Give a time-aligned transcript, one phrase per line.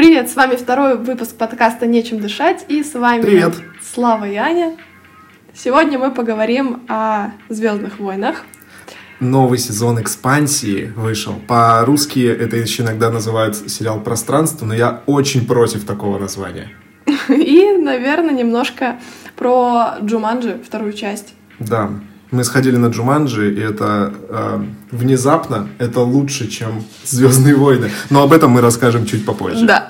[0.00, 3.52] Привет, с вами второй выпуск подкаста «Нечем дышать» и с вами Привет.
[3.82, 4.78] Слава и Аня.
[5.52, 8.46] Сегодня мы поговорим о «Звездных войнах».
[9.20, 11.34] Новый сезон экспансии вышел.
[11.46, 16.70] По-русски это еще иногда называют сериал «Пространство», но я очень против такого названия.
[17.28, 18.98] И, наверное, немножко
[19.36, 21.34] про Джуманджи, вторую часть.
[21.58, 21.90] Да,
[22.30, 27.90] мы сходили на Джуманджи, и это э, внезапно, это лучше, чем Звездные войны.
[28.08, 29.66] Но об этом мы расскажем чуть попозже.
[29.66, 29.88] Да.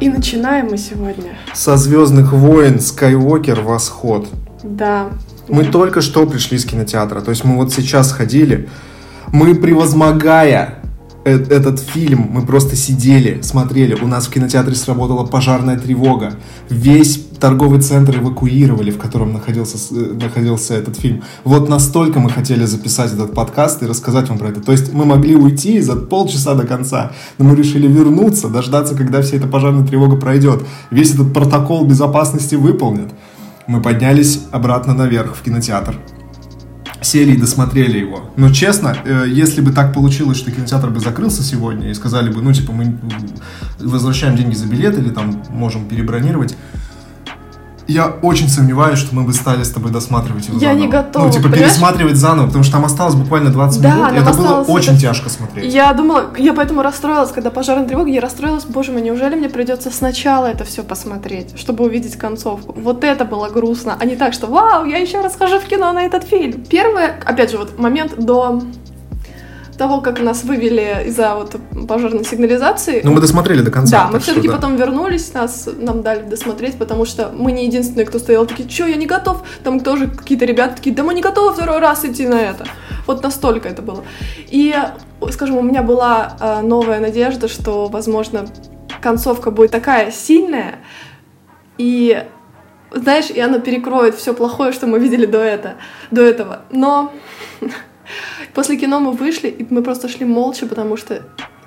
[0.00, 1.36] И начинаем мы сегодня.
[1.52, 4.28] Со Звездных войн Скайуокер Восход.
[4.62, 5.10] Да.
[5.48, 7.22] Мы только что пришли с кинотеатра.
[7.22, 8.68] То есть мы вот сейчас ходили.
[9.32, 10.83] Мы, превозмогая
[11.24, 13.94] этот фильм, мы просто сидели, смотрели.
[13.94, 16.34] У нас в кинотеатре сработала пожарная тревога.
[16.68, 21.22] Весь торговый центр эвакуировали, в котором находился, э, находился этот фильм.
[21.44, 24.60] Вот настолько мы хотели записать этот подкаст и рассказать вам про это.
[24.60, 29.22] То есть мы могли уйти за полчаса до конца, но мы решили вернуться, дождаться, когда
[29.22, 30.62] вся эта пожарная тревога пройдет.
[30.90, 33.12] Весь этот протокол безопасности выполнят.
[33.66, 35.96] Мы поднялись обратно наверх в кинотеатр
[37.04, 38.30] сели и досмотрели его.
[38.36, 42.42] Но честно, э, если бы так получилось, что кинотеатр бы закрылся сегодня и сказали бы,
[42.42, 42.98] ну, типа, мы
[43.78, 46.56] возвращаем деньги за билет или там можем перебронировать,
[47.86, 50.82] я очень сомневаюсь, что мы бы стали с тобой досматривать его Я заново.
[50.84, 51.64] не готова, Ну, типа, понимаешь?
[51.72, 55.00] пересматривать заново, потому что там осталось буквально 20 Да, минут, и это было очень это-
[55.02, 55.72] тяжко смотреть.
[55.72, 59.90] Я думала, я поэтому расстроилась, когда пожарная тревога, я расстроилась, боже мой, неужели мне придется
[59.90, 62.74] сначала это все посмотреть, чтобы увидеть концовку?
[62.78, 65.92] Вот это было грустно, а не так, что вау, я еще раз хожу в кино
[65.92, 66.64] на этот фильм.
[66.68, 68.62] Первое, опять же, вот момент до
[69.76, 71.56] того, как нас вывели из-за вот
[71.88, 73.00] пожарной сигнализации.
[73.02, 74.04] Но мы досмотрели до конца.
[74.04, 74.54] Да, мы все-таки да.
[74.54, 78.86] потом вернулись, нас нам дали досмотреть, потому что мы не единственные, кто стоял такие, что,
[78.86, 79.42] я не готов.
[79.62, 82.66] Там тоже какие-то ребята такие, да мы не готовы второй раз идти на это.
[83.06, 84.04] Вот настолько это было.
[84.48, 84.74] И,
[85.30, 88.46] скажем, у меня была э, новая надежда, что, возможно,
[89.00, 90.76] концовка будет такая сильная,
[91.76, 92.24] и
[92.92, 95.74] знаешь, и она перекроет все плохое, что мы видели до, это,
[96.10, 96.62] до этого.
[96.70, 97.12] Но
[98.54, 101.22] после кино мы вышли, и мы просто шли молча, потому что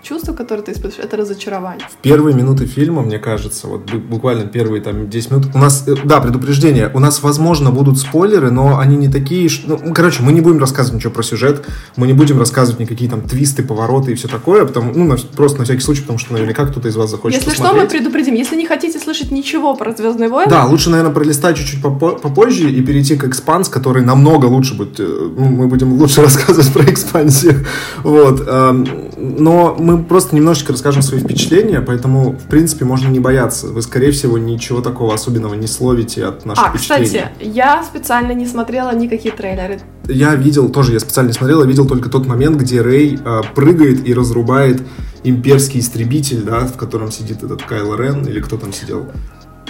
[0.08, 1.86] чувство, которое ты испытываешь, это разочарование.
[1.92, 5.84] В первые минуты фильма, мне кажется, вот бу- буквально первые там 10 минут, у нас,
[5.88, 10.24] э, да, предупреждение, у нас, возможно, будут спойлеры, но они не такие, ш- ну, короче,
[10.24, 14.12] мы не будем рассказывать ничего про сюжет, мы не будем рассказывать никакие там твисты, повороты
[14.12, 16.96] и все такое, потому, ну, на просто на всякий случай, потому что наверняка кто-то из
[16.96, 17.92] вас захочет Если что, мы посмотреть.
[17.92, 18.36] предупредим.
[18.36, 22.70] Если не хотите слышать ничего про Звездные войны, Да, лучше, наверное, пролистать чуть-чуть попо- попозже
[22.72, 25.00] и перейти к экспанс, который намного лучше будет.
[25.00, 25.04] э,
[25.38, 27.66] ну, Мы будем лучше рассказывать про экспансию.
[28.04, 28.44] Вот.
[28.48, 28.86] эм,
[29.18, 33.68] Но мы просто немножечко расскажем свои впечатления, поэтому, в принципе, можно не бояться.
[33.68, 37.06] Вы, скорее всего, ничего такого особенного не словите от наших А, впечатлений.
[37.06, 39.80] кстати, я специально не смотрела никакие трейлеры.
[40.08, 43.42] Я видел, тоже я специально не смотрел, я видел только тот момент, где Рэй э,
[43.56, 44.82] прыгает и разрубает
[45.24, 49.08] имперский истребитель, да, в котором сидит этот Кайло Рен, или кто там сидел.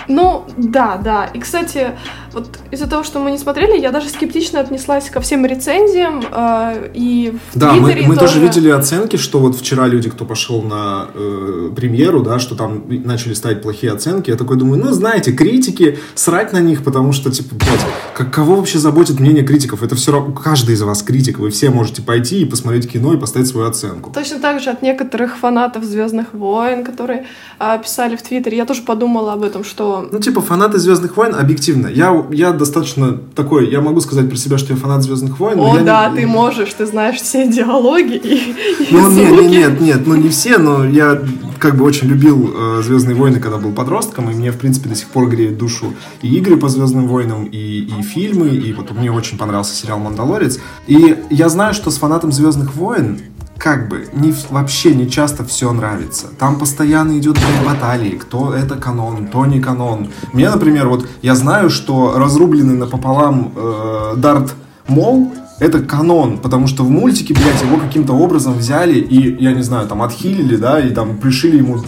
[0.08, 1.26] Ну, да, да.
[1.26, 1.92] И, кстати,
[2.34, 6.24] вот из-за того, что мы не смотрели, я даже скептично отнеслась ко всем рецензиям.
[6.32, 10.26] э, и в Да, мы, Твиттере мы тоже видели оценки, что вот вчера люди, кто
[10.26, 14.30] пошел на э, премьеру, да, что там начали ставить плохие оценки.
[14.30, 18.56] Я такой думаю, ну, знаете, критики, срать на них, потому что, типа, блядь, как, кого
[18.56, 19.84] вообще заботит мнение критиков?
[19.84, 23.18] Это все равно, каждый из вас критик, вы все можете пойти и посмотреть кино и
[23.18, 24.12] поставить свою оценку.
[24.14, 27.26] Точно так же от некоторых фанатов Звездных войн, которые
[27.60, 31.36] а, писали в Твиттере, я тоже подумала об этом, что Ну, типа, фанаты Звездных войн,
[31.36, 31.88] объективно.
[31.88, 35.60] Я, я достаточно такой, я могу сказать про себя, что я фанат Звездных войн.
[35.60, 36.22] О, да, не...
[36.22, 38.54] ты можешь, ты знаешь все диалоги и,
[38.84, 39.44] и Ну, нет, звуки.
[39.44, 41.22] нет, нет, нет, ну не все, но я
[41.60, 44.96] как бы очень любил э, Звездные войны, когда был подростком, и мне, в принципе, до
[44.96, 49.12] сих пор греет душу и игры по Звездным войнам, и, и фильмы, и вот мне
[49.12, 50.60] очень понравился сериал Мандалорец.
[50.88, 53.20] И я знаю, что с фанатом Звездных войн
[53.58, 56.28] как бы не, вообще не часто все нравится.
[56.40, 60.10] Там постоянно идет баталии, кто это канон, кто не канон.
[60.34, 64.54] Мне, например, вот я знаю, что разрубленный напополам э, Дарт
[64.88, 69.64] Мол это канон, потому что в мультике, блядь, его каким-то образом взяли и, я не
[69.64, 71.80] знаю, там отхилили, да, и там пришили ему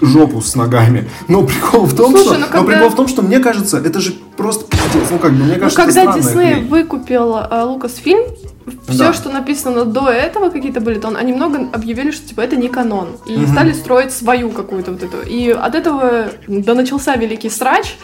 [0.00, 1.08] жопу с ногами.
[1.28, 3.78] Но прикол в том, Слушай, что, ну но когда- прикол в том, что мне кажется,
[3.78, 5.08] это же просто пиздец.
[5.10, 6.68] Ну как бы мне Ну, кажется, когда это странная Дисней хрень.
[6.68, 8.22] выкупил э, Лукасфильм,
[8.92, 9.12] все, Да.
[9.12, 13.08] что написано до этого, какие-то были, то они много объявили, что типа это не канон.
[13.26, 13.46] И Мгм.
[13.52, 15.16] стали строить свою какую-то вот эту.
[15.26, 17.96] И от этого да начался великий срач.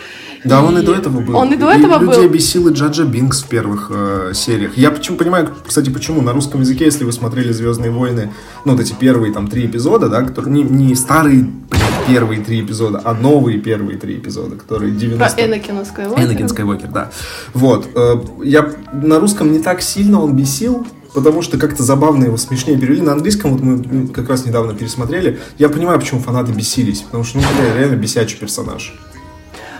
[0.45, 1.37] Да, он и до этого был.
[1.37, 2.29] Он и до этого людей был.
[2.35, 4.77] бесил и Джаджа Бинкс в первых э, сериях.
[4.77, 8.33] Я почему понимаю, кстати, почему на русском языке, если вы смотрели Звездные войны,
[8.65, 12.61] ну, вот эти первые там три эпизода, да, которые не, не старые блин, первые три
[12.61, 16.25] эпизода, а новые первые три эпизода, которые 90 Про Энакина Скайуокера.
[16.25, 17.11] Энакин Скайуокер, да.
[17.53, 17.89] Вот.
[17.97, 18.15] э,
[18.45, 20.78] Я на русском не так сильно он бесил,
[21.15, 23.01] потому что как-то забавно его смешнее перевели.
[23.01, 25.39] На английском вот мы как раз недавно пересмотрели.
[25.59, 27.45] Я понимаю, почему фанаты бесились, потому что, ну,
[27.77, 28.95] реально бесячий персонаж.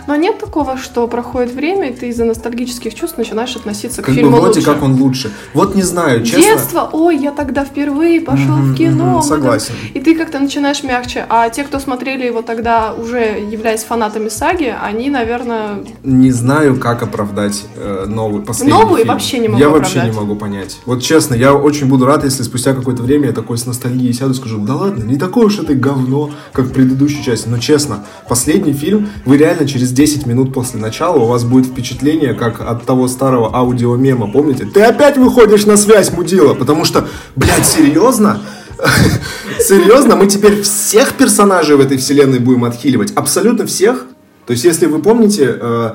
[0.09, 4.09] Но нет такого, что проходит время, и ты из-за ностальгических чувств начинаешь относиться Как к
[4.09, 4.65] бы фильму вроде лучше.
[4.73, 5.31] как он лучше.
[5.53, 6.41] Вот не знаю, честно.
[6.41, 8.91] Детство, ой, я тогда впервые пошел Мгм, в кино.
[8.95, 9.73] мгм, мы там- согласен.
[9.93, 11.27] И ты как-то начинаешь мягче.
[11.29, 17.03] А те, кто смотрели его тогда, уже являясь фанатами саги, они, наверное, Не знаю, как
[17.03, 19.09] оправдать э, новый, последний Новый фильм.
[19.13, 20.15] вообще не могу Я вообще оправдать.
[20.15, 20.77] не могу понять.
[20.87, 24.31] Вот честно, я очень буду рад, если спустя какое-то время я такой с ностальгией сяду
[24.31, 27.47] и скажу, да ладно, не такое уж это говно, как в предыдущей части.
[27.47, 32.33] Но честно, последний фильм, вы реально через 10 минут после начала у вас будет впечатление,
[32.33, 34.65] как от того старого аудиомема, помните?
[34.65, 38.41] Ты опять выходишь на связь, мудила, потому что, блядь, серьезно?
[39.59, 43.11] Серьезно, мы теперь всех персонажей в этой вселенной будем отхиливать?
[43.13, 44.05] Абсолютно всех?
[44.45, 45.93] То есть, если вы помните, э,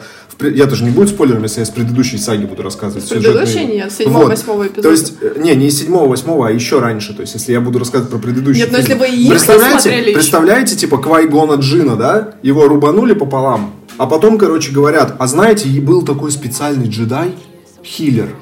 [0.54, 3.04] я тоже не буду спойлером, если я с предыдущей саги буду рассказывать.
[3.04, 4.82] С предыдущей сюжетные- нет, с седьмого, восьмого эпизода.
[4.82, 7.14] То есть, э, не, не из седьмого, восьмого, а еще раньше.
[7.14, 9.00] То есть, если я буду рассказывать про предыдущий Нет, но фильм.
[9.00, 10.14] если вы их представляете, смотрели еще.
[10.14, 12.34] представляете, типа, Квайгона Джина, да?
[12.42, 17.35] Его рубанули пополам, а потом, короче, говорят, а знаете, и был такой специальный джедай,
[17.82, 18.35] хиллер.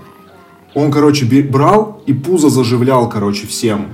[0.75, 3.89] Он, короче, брал и пузо заживлял, короче, всем.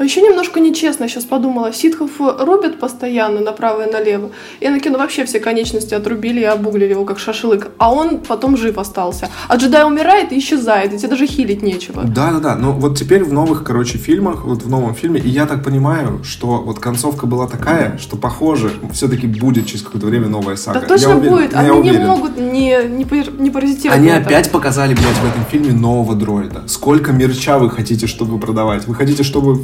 [0.00, 1.74] А еще немножко нечестно, я сейчас подумала.
[1.74, 4.30] Ситхов рубят постоянно направо и налево.
[4.62, 7.68] Энакину вообще все конечности отрубили и обуглили его как шашлык.
[7.76, 9.28] А он потом жив остался.
[9.48, 12.04] А джедай умирает и исчезает, и тебе даже хилить нечего.
[12.04, 12.56] Да, да, да.
[12.56, 16.24] Но вот теперь в новых, короче, фильмах, вот в новом фильме, и я так понимаю,
[16.24, 20.80] что вот концовка была такая, что похоже, все-таки будет через какое-то время новая сага.
[20.80, 21.52] Да точно Я уверен, будет.
[21.52, 22.06] я Они не уверен.
[22.06, 23.04] могут не, не,
[23.38, 26.62] не паразитировать Они опять показали, блядь, в этом фильме нового дроида.
[26.68, 28.86] Сколько мерча вы хотите, чтобы продавать?
[28.86, 29.62] Вы хотите, чтобы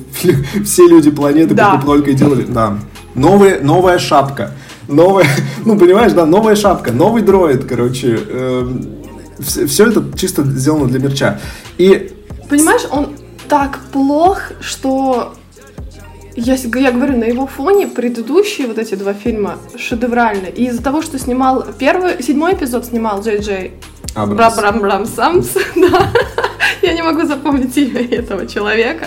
[0.64, 1.72] все люди планеты Да.
[1.72, 2.44] покупной делали?
[2.44, 2.78] Да.
[3.14, 4.52] Новая, новая шапка.
[4.88, 5.26] Новая,
[5.64, 8.20] ну, понимаешь, да, новая шапка, новый дроид, короче.
[9.40, 11.40] все, это чисто сделано для мерча.
[11.78, 12.12] И
[12.48, 13.08] Понимаешь, он
[13.48, 15.34] так плох, что
[16.36, 20.46] я, я говорю, на его фоне предыдущие вот эти два фильма шедевральны.
[20.46, 23.72] И из-за того, что снимал первый, седьмой эпизод снимал Джей Джей
[24.14, 24.56] Абрамс.
[24.56, 26.10] Брам Брам Самс, да.
[26.82, 29.06] Я не могу запомнить имя этого человека.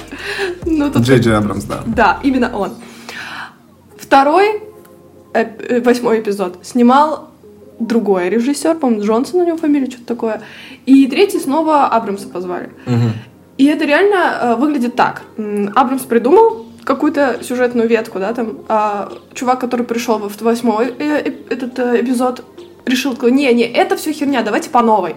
[0.66, 1.84] Ну, тут Джей Джей Абрамс, да.
[1.86, 2.72] Да, именно он.
[3.98, 4.62] Второй,
[5.34, 7.30] эп- э, восьмой эпизод, снимал
[7.80, 10.42] другой режиссер, по-моему, Джонсон у него фамилия, что-то такое.
[10.86, 12.70] И третий снова Абрамса позвали.
[12.86, 13.14] Мгм.
[13.58, 15.22] И это реально э, выглядит так.
[15.76, 21.34] Абрамс придумал какую-то сюжетную ветку, да, там, а чувак, который пришел в восьмой э, э,
[21.50, 22.44] этот э, эпизод,
[22.86, 25.16] решил, не, не, это все херня, давайте по новой.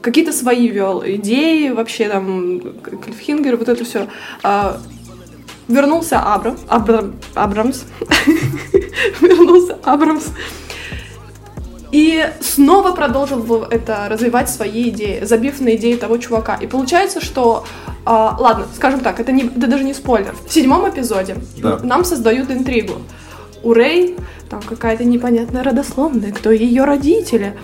[0.00, 4.08] Какие-то свои вел идеи, вообще там, Клиффхингер, вот это все.
[5.68, 7.84] вернулся Абрам, Абрам, Абрамс,
[9.20, 10.24] вернулся Абрамс,
[11.92, 16.54] и снова продолжил это развивать свои идеи, забив на идеи того чувака.
[16.54, 17.64] И получается, что,
[18.04, 20.34] а, ладно, скажем так, это, не, это даже не спойлер.
[20.46, 21.80] В седьмом эпизоде Да.
[21.82, 22.94] нам создают интригу.
[23.62, 24.16] У Рэй
[24.48, 27.56] там какая-то непонятная родословная, кто ее родители.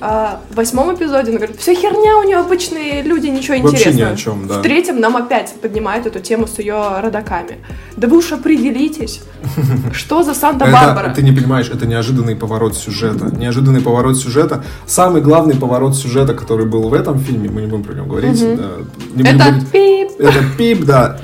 [0.00, 3.80] А в восьмом эпизоде он говорит, все херня, у нее обычные люди, ничего Вообще ни
[3.80, 4.12] интересного.
[4.12, 4.58] о чем, да.
[4.58, 7.58] В третьем нам опять поднимают эту тему с ее родаками.
[7.96, 9.22] Да вы уж определитесь,
[9.92, 11.14] что за Санта-Барбара.
[11.14, 13.34] Ты не понимаешь, это неожиданный поворот сюжета.
[13.36, 14.64] Неожиданный поворот сюжета.
[14.86, 18.40] Самый главный поворот сюжета, который был в этом фильме, мы не будем про него говорить.
[18.42, 20.08] Это пип.
[20.18, 21.18] Это пип, да.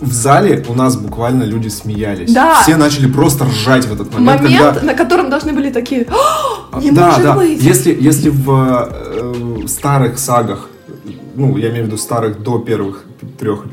[0.00, 2.32] В зале у нас буквально люди смеялись.
[2.32, 2.62] Да.
[2.62, 6.90] Все начали просто ржать в этот момент, Момент, на котором должны были такие, «О, не
[6.90, 7.34] да, может да.
[7.34, 7.62] быть.
[7.62, 10.68] Если, если в э, старых сагах,
[11.34, 13.04] ну, я имею в виду старых до первых
[13.38, 13.64] трех,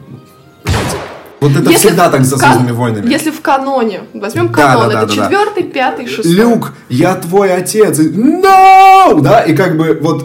[1.42, 3.10] вот это Если всегда так в ка- Звездными войнами.
[3.12, 5.24] Если в каноне, возьмем Да, канон, да, да, это да, да.
[5.24, 6.34] четвертый, пятый, шестой.
[6.34, 8.00] Люк, я твой отец.
[8.00, 9.20] No!
[9.22, 10.24] Да, и как бы вот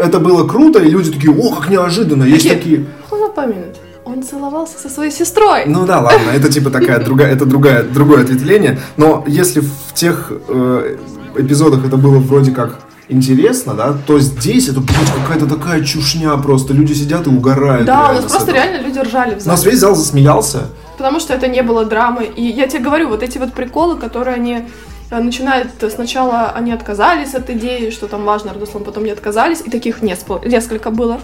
[0.00, 2.24] это было круто, и люди такие, о, как неожиданно.
[2.24, 3.76] Есть Такие, the помнит?
[4.04, 5.64] Он целовался со своей сестрой.
[5.66, 8.78] ну да, ладно, это типа такая другая, это другая, другое ответвление.
[8.96, 10.96] Но если в тех э,
[11.36, 12.78] эпизодах это было вроде как
[13.12, 16.72] интересно, да, то здесь это блядь, какая-то такая чушня просто.
[16.74, 17.86] Люди сидят и угорают.
[17.86, 18.54] да, у нас просто этого.
[18.54, 19.50] реально люди ржали в У зале.
[19.50, 20.68] нас весь зал засмеялся.
[20.96, 22.24] Потому что это не было драмы.
[22.24, 24.64] И я тебе говорю, вот эти вот приколы, которые они
[25.10, 29.70] э, начинают сначала они отказались от идеи, что там важно родословно, потом не отказались, и
[29.70, 31.20] таких несколько было.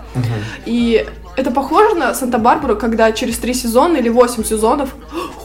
[0.67, 4.95] И это похоже на Санта-Барбару, когда через три сезона или восемь сезонов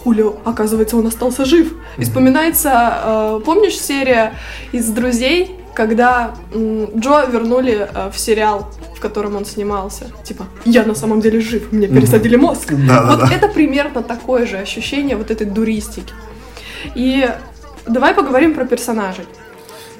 [0.04, 1.74] Хулио, оказывается, он остался жив.
[1.98, 4.34] И вспоминается, э, помнишь серия
[4.72, 10.06] из «Друзей», когда Джо вернули э, в сериал, в котором он снимался.
[10.24, 12.72] Типа, я на самом деле жив, мне пересадили мозг.
[12.72, 16.14] Вот это примерно такое же ощущение вот этой дуристики.
[16.96, 17.30] И
[17.88, 19.26] давай поговорим про персонажей.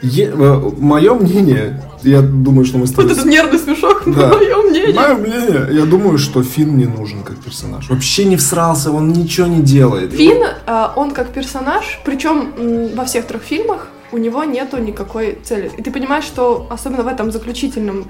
[0.02, 3.06] Мое мнение, я думаю, что мы с тобой...
[3.06, 4.34] Вот этот нервный смешок, да.
[4.34, 4.94] мое мнение.
[4.94, 7.90] Мое мнение, я думаю, что Финн не нужен как персонаж.
[7.90, 10.12] Вообще не всрался, он ничего не делает.
[10.12, 15.72] Финн, э, он как персонаж, причем во всех трех фильмах, у него нету никакой цели.
[15.76, 18.06] И ты понимаешь, что особенно в этом заключительном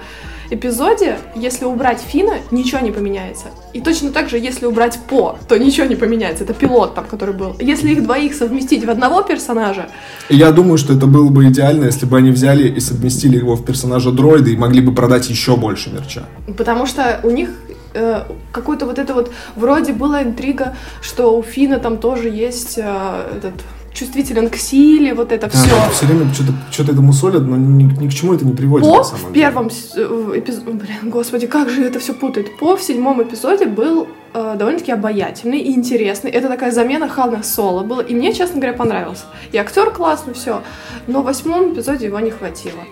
[0.49, 3.45] эпизоде, если убрать Фина, ничего не поменяется.
[3.71, 6.43] И точно так же, если убрать По, то ничего не поменяется.
[6.43, 7.55] Это пилот там, который был.
[7.59, 9.87] Если их двоих совместить в одного персонажа...
[10.29, 13.63] Я думаю, что это было бы идеально, если бы они взяли и совместили его в
[13.65, 16.23] персонажа дроида и могли бы продать еще больше мерча.
[16.57, 17.49] Потому что у них
[17.93, 19.31] э, какой-то вот это вот...
[19.55, 23.53] Вроде была интрига, что у Фина там тоже есть э, этот
[23.93, 25.69] чувствителен к силе, вот это да, все.
[25.69, 28.87] Да, все время что-то, что-то это мусолят, но ни, ни к чему это не приводит.
[28.87, 32.57] По в первом э, эпизоде, блин, господи, как же это все путает.
[32.57, 36.31] По в седьмом эпизоде был э, довольно-таки обаятельный и интересный.
[36.31, 39.25] Это такая замена Хана Соло была, и мне, честно говоря, понравился.
[39.51, 40.63] И актер классный, все.
[41.07, 42.83] Но в восьмом эпизоде его не хватило.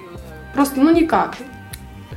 [0.53, 1.37] Просто, ну никак.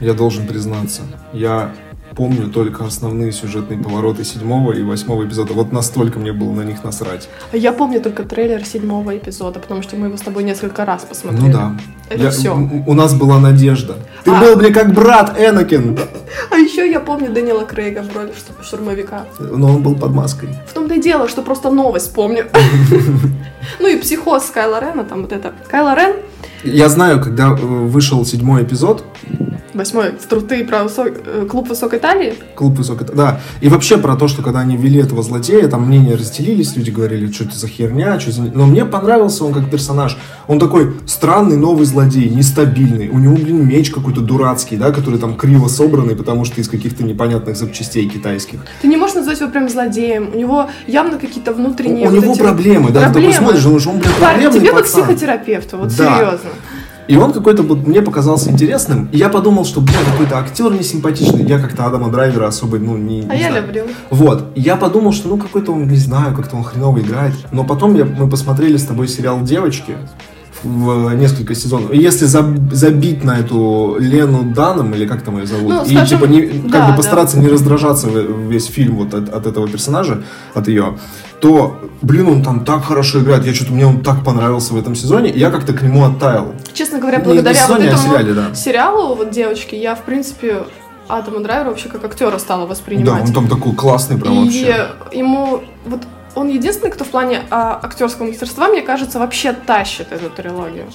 [0.00, 1.72] Я должен признаться, я
[2.14, 5.52] помню только основные сюжетные повороты седьмого и восьмого эпизода.
[5.52, 7.28] Вот настолько мне было на них насрать.
[7.52, 11.46] Я помню только трейлер седьмого эпизода, потому что мы его с тобой несколько раз посмотрели.
[11.46, 11.76] Ну да.
[12.08, 12.54] Это я, все.
[12.86, 13.96] У нас была надежда.
[14.24, 14.40] Ты а...
[14.40, 15.98] был, блин, как брат Энакин.
[16.50, 19.24] А еще я помню Данила Крейга в роли штурмовика.
[19.38, 20.48] Но он был под маской.
[20.68, 22.46] В том-то и дело, что просто новость помню.
[23.80, 25.54] Ну и психоз Кайла Рена, там вот это.
[25.70, 26.16] Кайла Рен.
[26.64, 29.04] Я знаю, когда э, вышел седьмой эпизод,
[29.74, 30.14] Восьмой.
[30.20, 31.08] Струты про высок...
[31.26, 32.34] Э, клуб высокой талии?
[32.54, 33.40] Клуб высокой талии, да.
[33.60, 37.30] И вообще про то, что когда они ввели этого злодея, там мнения разделились, люди говорили,
[37.32, 38.42] что это за херня, что за...
[38.42, 40.16] Но мне понравился он как персонаж.
[40.46, 43.08] Он такой странный новый злодей, нестабильный.
[43.08, 47.02] У него, блин, меч какой-то дурацкий, да, который там криво собранный, потому что из каких-то
[47.02, 48.60] непонятных запчастей китайских.
[48.80, 50.30] Ты не можешь назвать его прям злодеем.
[50.32, 52.06] У него явно какие-то внутренние...
[52.06, 53.10] У, у вот него проблемы, да.
[53.10, 53.32] Проблемы.
[53.32, 54.82] Ты такой смотришь, он, он блин, проблемный Тебе пацан.
[54.82, 56.16] как психотерапевту, вот да.
[56.16, 56.50] серьезно.
[57.08, 59.08] И он какой-то вот мне показался интересным.
[59.12, 61.44] И я подумал, что, блин, какой-то актер несимпатичный.
[61.44, 63.84] Я как-то Адама Драйвера особо, ну, не, не А я люблю.
[64.10, 64.52] Вот.
[64.54, 67.34] И я подумал, что, ну, какой-то он, не знаю, как-то он хреново играет.
[67.52, 69.96] Но потом я, мы посмотрели с тобой сериал «Девочки»
[70.62, 71.92] в несколько сезонов.
[71.92, 76.30] Если забить на эту Лену Даном, или как там ее зовут, ну, и скажем, типа
[76.30, 77.42] не, как да, бы постараться да.
[77.42, 80.22] не раздражаться весь фильм вот от, от этого персонажа,
[80.54, 80.96] от ее,
[81.40, 83.44] то, блин, он там так хорошо играет.
[83.44, 86.54] Я что-то мне он так понравился в этом сезоне, и я как-то к нему оттаял.
[86.72, 88.54] Честно говоря, благодаря сезоне, вот этому а сериале, да.
[88.54, 90.64] сериалу, вот девочки, я в принципе
[91.08, 93.06] Адама Драйвера вообще как актера стала воспринимать.
[93.06, 94.88] Да, он там такой классный прям и вообще.
[95.12, 96.00] И ему вот
[96.34, 100.86] он единственный, кто в плане а, актерского мастерства, мне кажется, вообще тащит эту трилогию.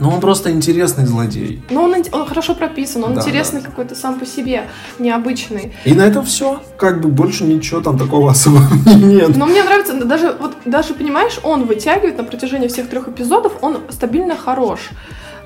[0.00, 1.62] Ну, он просто интересный злодей.
[1.70, 3.66] Ну, он, он хорошо прописан, он да, интересный да.
[3.66, 5.72] какой-то сам по себе, необычный.
[5.84, 6.62] И на этом все.
[6.76, 9.36] Как бы больше ничего там такого особо нет.
[9.36, 13.78] Но мне нравится, даже, вот, даже, понимаешь, он вытягивает на протяжении всех трех эпизодов, он
[13.90, 14.90] стабильно хорош.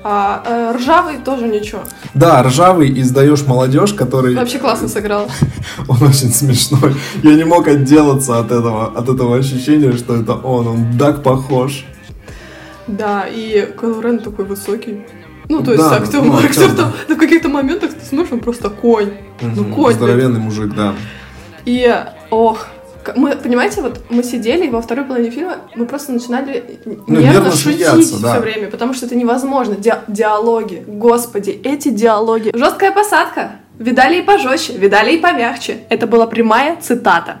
[0.05, 1.81] А э, ржавый тоже ничего.
[2.13, 4.35] Да, ржавый издаешь молодежь, который...
[4.35, 5.29] Вообще классно сыграл.
[5.87, 6.95] Он очень смешной.
[7.23, 10.67] Я не мог отделаться от этого, от этого ощущения, что это он.
[10.67, 11.85] Он так похож.
[12.87, 15.03] Да, и Кайло Рен такой высокий.
[15.49, 17.13] Ну, то есть да, актер, ну, актер там да.
[17.13, 19.13] на каких-то моментах ты смотришь, он просто конь.
[19.41, 19.93] Угу, ну, конь.
[19.93, 20.93] Здоровенный мужик, да.
[21.65, 21.93] И,
[22.29, 22.67] ох,
[23.15, 27.31] мы, понимаете, вот мы сидели, и во второй половине фильма мы просто начинали ну, нервно,
[27.33, 28.31] нервно шутить да.
[28.31, 29.75] все время, потому что это невозможно.
[29.75, 32.51] Ди диалоги, господи, эти диалоги.
[32.53, 33.57] Жесткая посадка.
[33.79, 35.79] Видали и пожестче, видали и помягче.
[35.89, 37.37] Это была прямая цитата.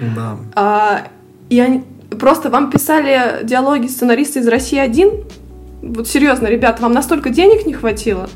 [0.00, 0.38] Да.
[0.54, 1.08] А,
[1.50, 1.84] и они
[2.16, 5.10] просто вам писали диалоги сценаристы из России один.
[5.82, 8.28] Вот серьезно, ребята, вам настолько денег не хватило.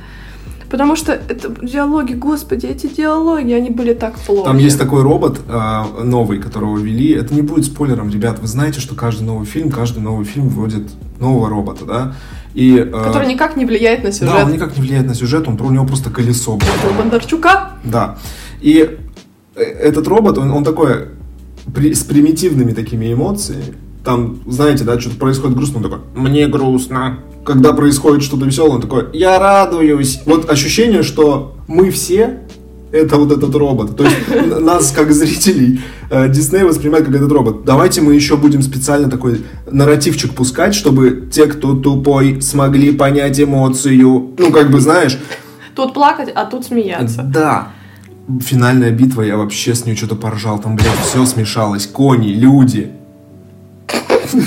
[0.73, 4.45] Потому что это диалоги, господи, эти диалоги, они были так плохи.
[4.47, 7.11] Там есть такой робот э, новый, которого ввели.
[7.11, 8.39] Это не будет спойлером, ребят.
[8.39, 10.89] Вы знаете, что каждый новый фильм, каждый новый фильм вводит
[11.21, 12.15] нового робота, да?
[12.55, 14.35] И, э, Который никак не влияет на сюжет.
[14.35, 16.57] Да, он никак не влияет на сюжет, он, у него просто колесо.
[16.57, 17.73] Это Бондарчука?
[17.85, 18.17] Да.
[18.63, 18.99] И
[19.55, 21.09] э, этот робот, он, он такой
[21.75, 23.75] при, с примитивными такими эмоциями.
[24.05, 28.81] Там, знаете, да, что-то происходит грустно, он такой, мне грустно, когда происходит что-то веселое, он
[28.81, 30.21] такой, я радуюсь.
[30.27, 32.41] Вот ощущение, что мы все
[32.93, 33.97] это вот этот робот.
[33.97, 34.17] То есть
[34.61, 37.65] нас, как зрителей, э, Дисней воспринимает как этот робот.
[37.65, 44.35] Давайте мы еще будем специально такой нарративчик пускать, чтобы те, кто тупой, смогли понять эмоцию.
[44.39, 45.19] Ну, как бы, знаешь...
[45.75, 47.23] Тут плакать, а тут смеяться.
[47.23, 47.69] Да.
[48.41, 50.59] Финальная битва, я вообще с нее что-то поржал.
[50.59, 51.87] Там, блядь, все смешалось.
[51.87, 52.93] Кони, люди.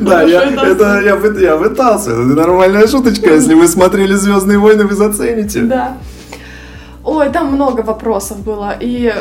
[0.00, 2.10] Да, я, это я, я пытался.
[2.10, 3.34] Это нормальная шуточка.
[3.34, 5.62] Если вы смотрели Звездные войны, вы зацените.
[5.62, 5.96] Да.
[7.04, 8.76] Ой, там много вопросов было.
[8.78, 9.12] И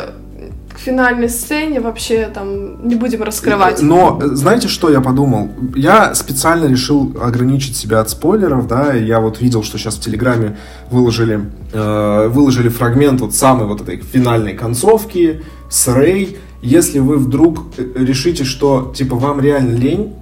[0.88, 3.82] финальной сцене вообще там не будем раскрывать.
[3.82, 5.50] Но э, знаете, что я подумал?
[5.75, 10.58] Я специально решил ограничить себя от спойлеров, да, я вот видел, что сейчас в Телеграме
[10.89, 11.41] выложили,
[11.74, 16.38] э, выложили фрагмент вот самой вот этой финальной концовки с Рэй.
[16.62, 20.13] Если вы вдруг э, решите, что, типа, вам реально лень,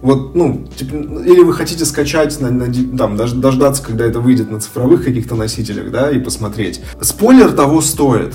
[0.00, 4.60] вот, ну, типа, или вы хотите скачать, на, на, там, дождаться, когда это выйдет на
[4.60, 6.82] цифровых каких-то носителях, да, и посмотреть.
[7.00, 8.34] Спойлер того стоит.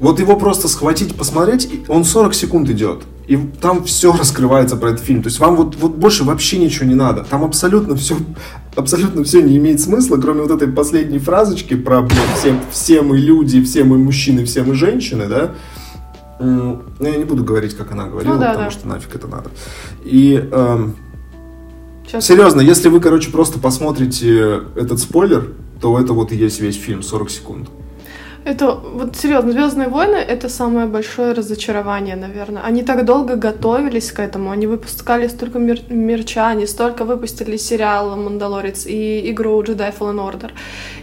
[0.00, 3.02] Вот его просто схватить, посмотреть, он 40 секунд идет.
[3.26, 5.22] И там все раскрывается про этот фильм.
[5.22, 7.24] То есть вам вот, вот больше вообще ничего не надо.
[7.24, 8.16] Там абсолютно все,
[8.76, 13.18] абсолютно все не имеет смысла, кроме вот этой последней фразочки про блин, все, все мы
[13.18, 15.52] люди, все мы мужчины, все мы женщины, да.
[16.40, 18.70] Ну, я не буду говорить, как она говорила, ну, да, потому да.
[18.70, 19.50] что нафиг это надо.
[20.04, 20.96] И эм,
[22.06, 22.26] Сейчас.
[22.26, 27.02] серьезно, если вы, короче, просто посмотрите этот спойлер, то это вот и есть весь фильм,
[27.02, 27.68] 40 секунд.
[28.44, 32.62] Это вот серьезно, Звездные войны это самое большое разочарование, наверное.
[32.62, 38.16] Они так долго готовились к этому, они выпускали столько мер мерча, они столько выпустили сериала
[38.16, 40.50] Мандалорец и игру Jedi Fallen Order.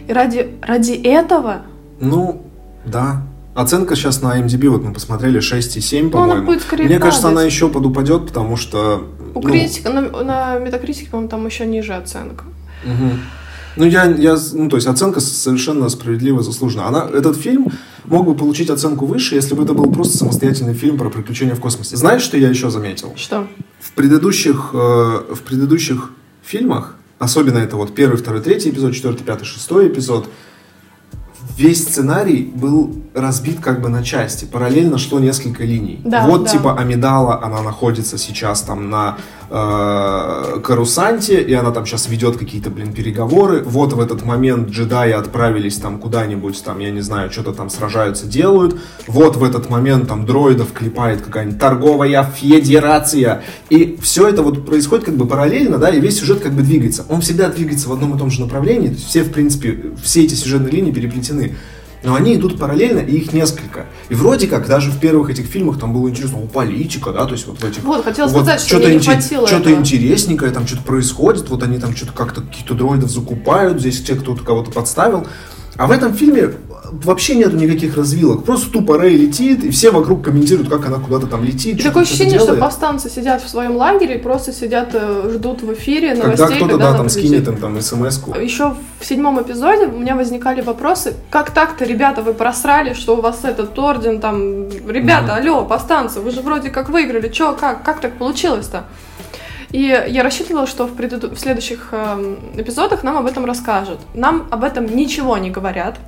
[0.06, 1.62] И ради, ради этого.
[1.98, 2.42] Ну,
[2.84, 3.22] да.
[3.54, 6.52] Оценка сейчас на MDB, вот мы посмотрели 6,7, по-моему.
[6.52, 7.00] Мне падать.
[7.00, 9.08] кажется, она еще подупадет, потому что...
[9.34, 9.48] У ну...
[9.48, 12.44] критика, на, на метакритике, по-моему, там еще ниже оценка.
[12.84, 13.10] Угу.
[13.76, 16.86] Ну, я, я, ну, то есть оценка совершенно справедливо заслужена.
[16.86, 17.68] Она, этот фильм
[18.04, 21.60] мог бы получить оценку выше, если бы это был просто самостоятельный фильм про приключения в
[21.60, 21.96] космосе.
[21.96, 23.12] Знаешь, что я еще заметил?
[23.16, 23.46] Что?
[23.80, 26.12] В предыдущих, э, в предыдущих
[26.42, 30.28] фильмах, особенно это вот первый, второй, третий эпизод, четвертый, пятый, шестой эпизод,
[31.56, 34.44] весь сценарий был разбит как бы на части.
[34.44, 36.00] Параллельно шло несколько линий.
[36.04, 36.50] Да, вот да.
[36.50, 39.18] типа Амидала, она находится сейчас там на
[39.52, 43.62] э, Карусанте, и она там сейчас ведет какие-то, блин, переговоры.
[43.62, 48.26] Вот в этот момент джедаи отправились там куда-нибудь, там, я не знаю, что-то там сражаются,
[48.26, 48.80] делают.
[49.06, 53.42] Вот в этот момент там дроидов клепает какая-нибудь торговая федерация.
[53.68, 57.04] И все это вот происходит как бы параллельно, да, и весь сюжет как бы двигается.
[57.08, 58.94] Он всегда двигается в одном и том же направлении.
[58.94, 61.56] Все, в принципе, все эти сюжетные линии переплетены
[62.02, 63.86] но они идут параллельно, и их несколько.
[64.08, 67.32] И вроде как даже в первых этих фильмах там было интересно, о, политика, да, то
[67.32, 67.82] есть вот в этих...
[67.82, 71.94] Вот, хотела вот сказать, что не хватило Что-то интересненькое, там что-то происходит, вот они там
[71.96, 75.26] что-то как-то каких-то дроидов закупают, здесь те, кто-то кого-то подставил.
[75.76, 76.52] А в этом фильме
[76.92, 78.44] вообще нету никаких развилок.
[78.44, 81.80] Просто тупо Рэй летит, и все вокруг комментируют, как она куда-то там летит.
[81.80, 85.72] И такое ощущение, что повстанцы сидят в своем лагере и просто сидят, э, ждут в
[85.72, 86.46] эфире новостей.
[86.46, 88.34] Когда кто-то, да, там скинет им там смс-ку.
[88.38, 93.20] Еще в седьмом эпизоде у меня возникали вопросы, как так-то, ребята, вы просрали, что у
[93.20, 94.68] вас этот орден там...
[94.68, 98.84] Ребята, mm алло, повстанцы, вы же вроде как выиграли, чё, как, как так получилось-то?
[99.72, 101.28] И я рассчитывала, что в, преду...
[101.28, 103.98] в следующих э, эпизодах нам об этом расскажут.
[104.14, 105.98] Нам об этом ничего не говорят.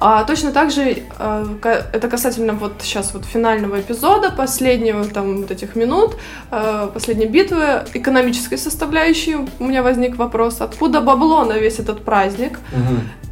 [0.00, 1.44] А, точно так же а,
[1.92, 6.16] это касательно вот сейчас вот финального эпизода, последнего там вот этих минут,
[6.50, 12.60] а, последней битвы, экономической составляющей у меня возник вопрос, откуда бабло на весь этот праздник?
[12.72, 13.27] Угу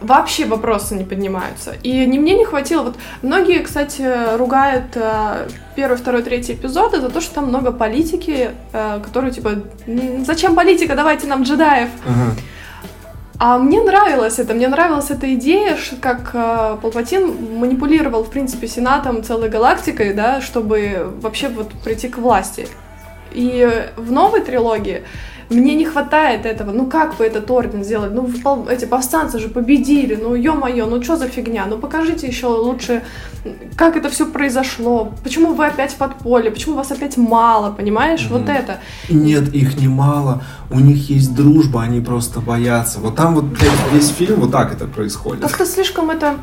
[0.00, 1.74] вообще вопросы не поднимаются.
[1.82, 2.82] И не мне не хватило.
[2.82, 8.50] Вот многие, кстати, ругают э, первый, второй, третий эпизоды за то, что там много политики,
[8.72, 9.50] э, которые типа
[10.24, 11.88] зачем политика, давайте нам джедаев.
[12.04, 12.40] Uh-huh.
[13.40, 19.22] А мне нравилось это, мне нравилась эта идея, как э, Палпатин манипулировал, в принципе, Сенатом,
[19.22, 22.66] целой галактикой, да, чтобы вообще вот прийти к власти.
[23.30, 25.04] И в новой трилогии
[25.50, 26.72] мне не хватает этого.
[26.72, 28.12] Ну как бы этот орден сделать?
[28.12, 28.30] Ну
[28.68, 30.14] эти повстанцы же победили.
[30.14, 31.66] Ну ё-моё, ну что за фигня?
[31.66, 33.02] Ну покажите еще лучше,
[33.76, 35.12] как это все произошло.
[35.24, 36.50] Почему вы опять в подполье?
[36.50, 38.22] Почему вас опять мало, понимаешь?
[38.22, 38.38] Mm-hmm.
[38.38, 38.78] Вот это.
[39.08, 40.42] Нет, их не мало.
[40.70, 43.00] У них есть дружба, они просто боятся.
[43.00, 43.44] Вот там вот
[43.92, 45.42] весь фильм вот так это происходит.
[45.42, 46.34] Как-то слишком это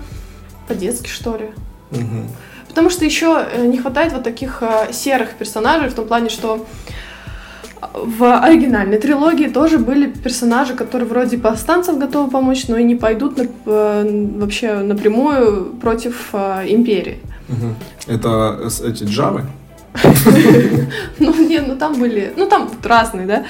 [0.67, 1.49] по-детски, что ли.
[1.91, 2.27] Угу.
[2.67, 6.65] Потому что еще э, не хватает вот таких э, серых персонажей в том плане, что
[7.93, 13.37] в оригинальной трилогии тоже были персонажи, которые вроде повстанцев готовы помочь, но и не пойдут
[13.37, 17.19] на, э, вообще напрямую против э, империи.
[17.49, 18.13] Угу.
[18.13, 19.43] Это эти джавы?
[21.19, 23.45] Ну, нет, ну там были, ну там разные, да.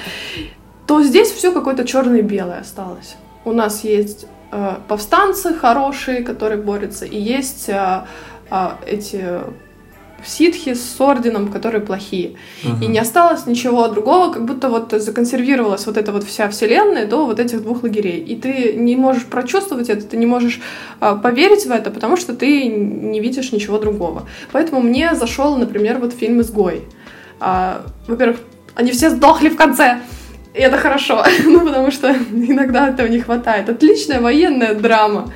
[0.86, 3.16] То здесь все какое-то черное и белое осталось.
[3.44, 7.68] У нас есть э, повстанцы хорошие, которые борются, и есть
[8.86, 9.40] эти
[10.24, 12.36] ситхи с орденом, которые плохие.
[12.62, 12.84] Uh-huh.
[12.84, 17.26] И не осталось ничего другого, как будто вот законсервировалась вот эта вот вся вселенная до
[17.26, 18.20] вот этих двух лагерей.
[18.20, 20.60] И ты не можешь прочувствовать это, ты не можешь
[21.00, 24.26] а, поверить в это, потому что ты не видишь ничего другого.
[24.52, 26.82] Поэтому мне зашел, например, вот фильм «Изгой».
[27.38, 28.38] А, во-первых,
[28.74, 30.00] они все сдохли в конце.
[30.54, 33.68] И это хорошо, ну, потому что иногда этого не хватает.
[33.68, 35.32] Отличная военная драма.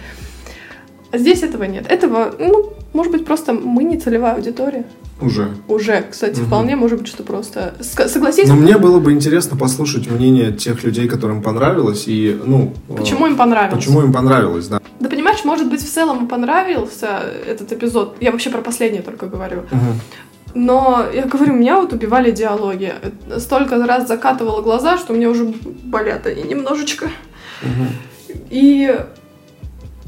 [1.13, 1.91] А здесь этого нет.
[1.91, 4.85] Этого, ну, Может быть, просто мы не целевая аудитория.
[5.21, 5.49] Уже.
[5.69, 6.47] Уже, кстати, Мгм.
[6.47, 7.75] вполне может быть, что просто...
[7.81, 12.73] Согласись, Но мне было бы интересно послушать мнение тех людей, которым понравилось, и, ну...
[12.89, 13.75] э, почему им понравилось?
[13.85, 14.81] Почему им понравилось, да.
[14.99, 18.17] Да понимаешь, может быть, в целом понравился этот эпизод.
[18.21, 19.63] Я вообще про последний только говорю.
[19.71, 20.01] Мгм.
[20.55, 22.95] Но я говорю, меня вот убивали диалоги.
[23.39, 25.45] Столько раз закатывала глаза, что мне уже
[25.85, 27.09] болят они немножечко.
[27.63, 27.89] Мгм.
[28.51, 28.99] И,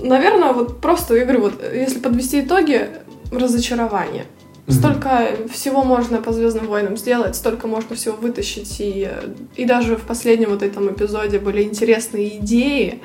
[0.02, 2.88] наверное, вот просто, я говорю, вот если подвести итоги,
[3.30, 4.24] разочарование.
[4.68, 8.76] Столько всего можно по Звездным войнам сделать, столько можно всего вытащить.
[8.78, 9.08] И,
[9.56, 13.02] и даже в последнем вот этом эпизоде были интересные идеи,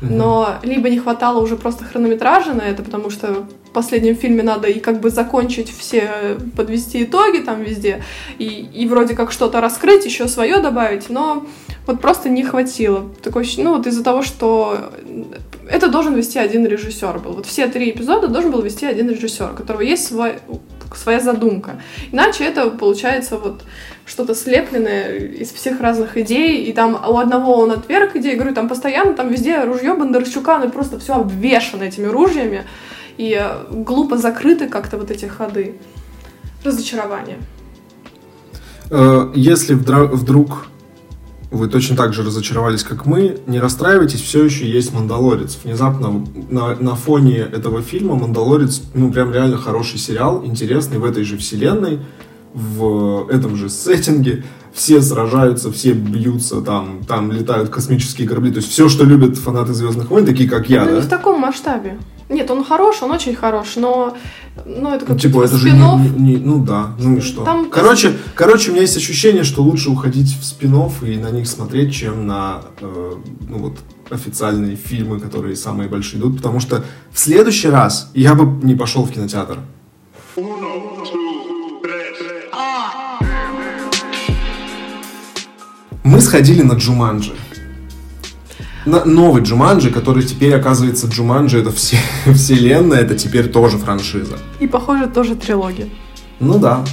[0.00, 4.68] но либо не хватало уже просто хронометража на это, потому что в последнем фильме надо
[4.68, 8.02] и как бы закончить все, подвести итоги там везде,
[8.38, 11.46] и, и вроде как что-то раскрыть, еще свое добавить, но
[11.86, 13.10] вот просто не хватило.
[13.22, 14.90] Ощущ- ну вот из-за того, что
[15.68, 17.32] это должен вести один режиссер был.
[17.32, 20.34] Вот все три эпизода должен был вести один режиссер, у которого есть свой,
[20.94, 21.80] своя задумка.
[22.12, 23.62] Иначе это получается вот
[24.06, 28.68] что-то слепленное из всех разных идей, и там у одного он отверг идеи, говорю, там
[28.68, 32.64] постоянно, там везде ружье Бондарчука, ну просто все обвешано этими ружьями,
[33.16, 35.76] и э, глупо закрыты как-то вот эти ходы.
[36.64, 37.38] Разочарование.
[38.90, 40.66] Э, Если вдруг
[41.54, 45.58] вы точно так же разочаровались, как мы, не расстраивайтесь, все еще есть «Мандалорец».
[45.62, 51.24] Внезапно на, на фоне этого фильма «Мандалорец» ну прям реально хороший сериал, интересный в этой
[51.24, 52.00] же вселенной,
[52.54, 54.44] в этом же сеттинге.
[54.74, 58.50] Все сражаются, все бьются, там, там летают космические корабли.
[58.50, 60.96] То есть все, что любят фанаты «Звездных войн», такие как я, ну, да?
[60.96, 61.96] не в таком масштабе.
[62.28, 64.16] Нет, он хорош, он очень хорош, но,
[64.64, 67.44] но это Ну, как типа, это же не, не- Ну да, ну и что?
[67.44, 71.46] Там- короче, короче, у меня есть ощущение, что лучше уходить в спин и на них
[71.46, 73.12] смотреть, чем на э,
[73.48, 73.78] ну, вот,
[74.10, 76.38] официальные фильмы, которые самые большие идут.
[76.38, 79.58] Потому что в следующий раз я бы не пошел в кинотеатр.
[86.04, 87.32] Мы сходили на Джуманджи.
[88.84, 94.38] На новый Джуманджи, который теперь оказывается Джуманджи, это все, вселенная, это теперь тоже франшиза.
[94.60, 95.88] И, похоже, тоже трилогия.
[96.40, 96.84] Ну да.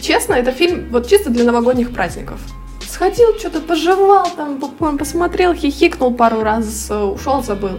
[0.00, 2.40] Честно, это фильм вот чисто для новогодних праздников.
[2.88, 4.58] Сходил, что-то пожевал, там,
[4.96, 7.78] посмотрел, хихикнул пару раз, э, ушел, забыл.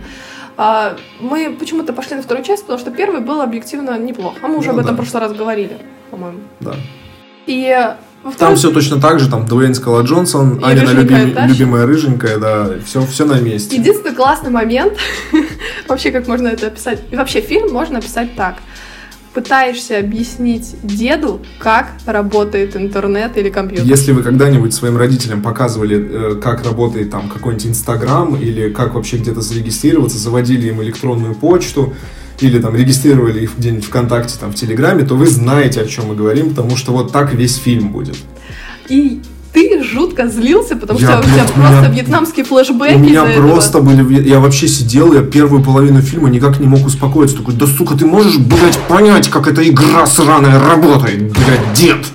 [0.56, 4.36] А, мы почему-то пошли на вторую часть, потому что первый был объективно неплох.
[4.44, 5.02] А мы уже Ну об этом да.
[5.02, 5.78] в прошлый раз говорили,
[6.12, 6.40] по-моему.
[6.60, 6.76] Да.
[7.48, 11.34] И во Там все точно так же, там Дуэйн Скала Джонсон, И Анина рыженькая люби-
[11.34, 11.48] Таща.
[11.48, 13.76] любимая рыженькая, да, все, все на месте.
[13.78, 14.94] Единственный классный момент,
[15.88, 18.56] вообще как можно это описать, и вообще фильм можно описать так.
[19.34, 23.86] Пытаешься объяснить деду, как работает интернет или компьютер.
[23.86, 29.18] Если вы когда-нибудь своим родителям показывали, э, как работает там какой-нибудь Инстаграм или как вообще
[29.18, 31.94] где-то зарегистрироваться, заводили им электронную почту
[32.42, 36.16] или там регистрировали их где-нибудь ВКонтакте, там в Телеграме, то вы знаете, о чем мы
[36.16, 38.16] говорим, потому что вот так весь фильм будет.
[38.88, 39.22] И
[39.54, 43.32] ты жутко злился, потому Я, что у тебя просто меня- вьетнамские флешбеки У меня из-за
[43.34, 43.50] этого.
[43.52, 44.28] просто были...
[44.28, 47.38] Я вообще сидел, я первую половину фильма никак не мог успокоиться.
[47.38, 52.06] Такой, да сука, ты можешь, блядь, понять, как эта игра сраная работает, блядь, дед?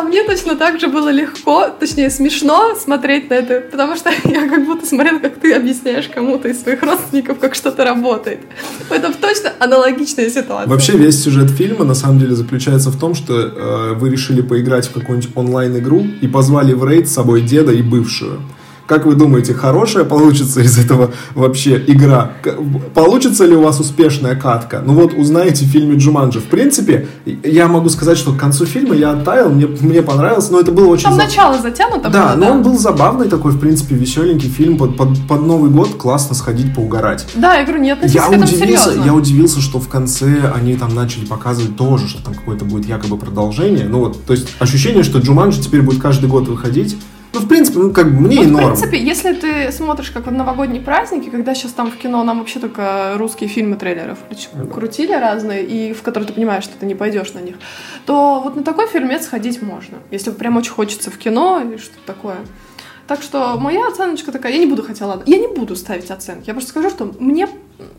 [0.00, 4.48] А мне точно так же было легко, точнее смешно смотреть на это, потому что я
[4.48, 8.40] как будто смотрела, как ты объясняешь кому-то из своих родственников, как что-то работает.
[8.88, 10.70] Это точно аналогичная ситуация.
[10.70, 14.88] Вообще весь сюжет фильма на самом деле заключается в том, что э, вы решили поиграть
[14.88, 18.40] в какую-нибудь онлайн-игру и позвали в рейд с собой деда и бывшую.
[18.90, 22.32] Как вы думаете, хорошая получится из этого вообще игра?
[22.92, 24.82] Получится ли у вас успешная катка?
[24.84, 26.40] Ну вот узнаете в фильме Джуманджи.
[26.40, 27.06] В принципе,
[27.44, 30.88] я могу сказать, что к концу фильма я оттаял, мне, мне понравилось, но это было
[30.88, 31.04] очень...
[31.04, 34.76] Там за- начало затянуто Да, было, но он был забавный такой, в принципе, веселенький фильм.
[34.76, 37.28] Под, под, под Новый год классно сходить поугарать.
[37.36, 39.04] Да, я говорю, не относись Я к этому удивился, серьезно.
[39.06, 43.18] я удивился, что в конце они там начали показывать тоже, что там какое-то будет якобы
[43.18, 43.86] продолжение.
[43.86, 46.96] Ну вот, то есть ощущение, что Джуманджи теперь будет каждый год выходить.
[47.32, 48.66] Ну, в принципе, ну, как бы мне Вот, и в норм.
[48.66, 52.58] принципе, если ты смотришь как вот новогодние праздники, когда сейчас там в кино нам вообще
[52.58, 56.94] только русские фильмы трейлеров кру- крутили разные, и в которые ты понимаешь, что ты не
[56.96, 57.54] пойдешь на них,
[58.04, 62.00] то вот на такой фильмец сходить можно, если прям очень хочется в кино или что-то
[62.06, 62.36] такое.
[63.06, 66.48] Так что моя оценочка такая, я не буду хотя ладно, я не буду ставить оценки,
[66.48, 67.48] я просто скажу, что мне,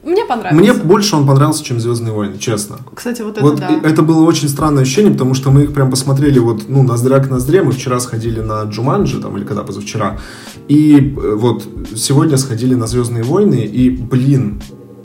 [0.04, 0.62] мне понравилось.
[0.62, 2.78] Мне больше он понравился, чем Звездные войны, честно.
[2.94, 3.80] Кстати, вот это вот да.
[3.84, 7.30] это было очень странное ощущение, потому что мы их прям посмотрели вот, ну, ноздря к
[7.30, 7.62] ноздре.
[7.62, 10.20] Мы вчера сходили на Джуманджи, там, или когда позавчера.
[10.67, 14.62] И э, вот сегодня сходили на Звездные войны, и, блин,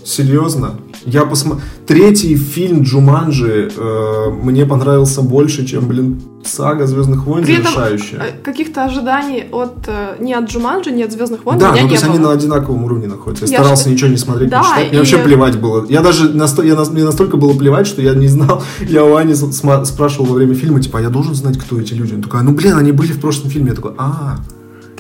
[0.07, 0.77] Серьезно?
[1.05, 1.65] Я посмотрел...
[1.85, 8.19] Третий фильм Джуманджи э, мне понравился больше, чем, блин, сага Звездных войн При этом завершающая.
[8.21, 11.83] э, каких-то ожиданий от э, ни от Джуманджи, ни от Звездных войн Да, у меня
[11.83, 12.29] ну то не есть они было.
[12.29, 13.47] на одинаковом уровне находятся.
[13.47, 14.87] Я, Я старался ж- ничего не смотреть, Да, не читать.
[14.89, 15.85] Мне и- вообще плевать было.
[15.89, 16.63] Я даже насто...
[16.63, 18.63] я мне настолько было плевать, что я не знал.
[18.89, 21.95] Я у Ани сма- спрашивал во время фильма, типа, а я должен знать, кто эти
[21.95, 22.15] люди?
[22.15, 23.71] Он такой, ну блин, они были в прошлом фильме.
[23.71, 24.39] Я такой, а,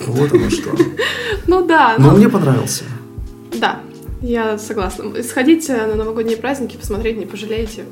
[0.09, 0.71] вот оно что.
[1.47, 2.83] Ну да, Но ну, мне понравился.
[3.61, 3.77] да,
[4.22, 5.22] я согласна.
[5.22, 7.85] Сходите на новогодние праздники, посмотреть, не пожалеете.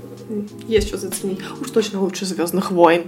[0.67, 1.41] Есть что заценить.
[1.61, 3.05] Уж точно лучше Звездных войн.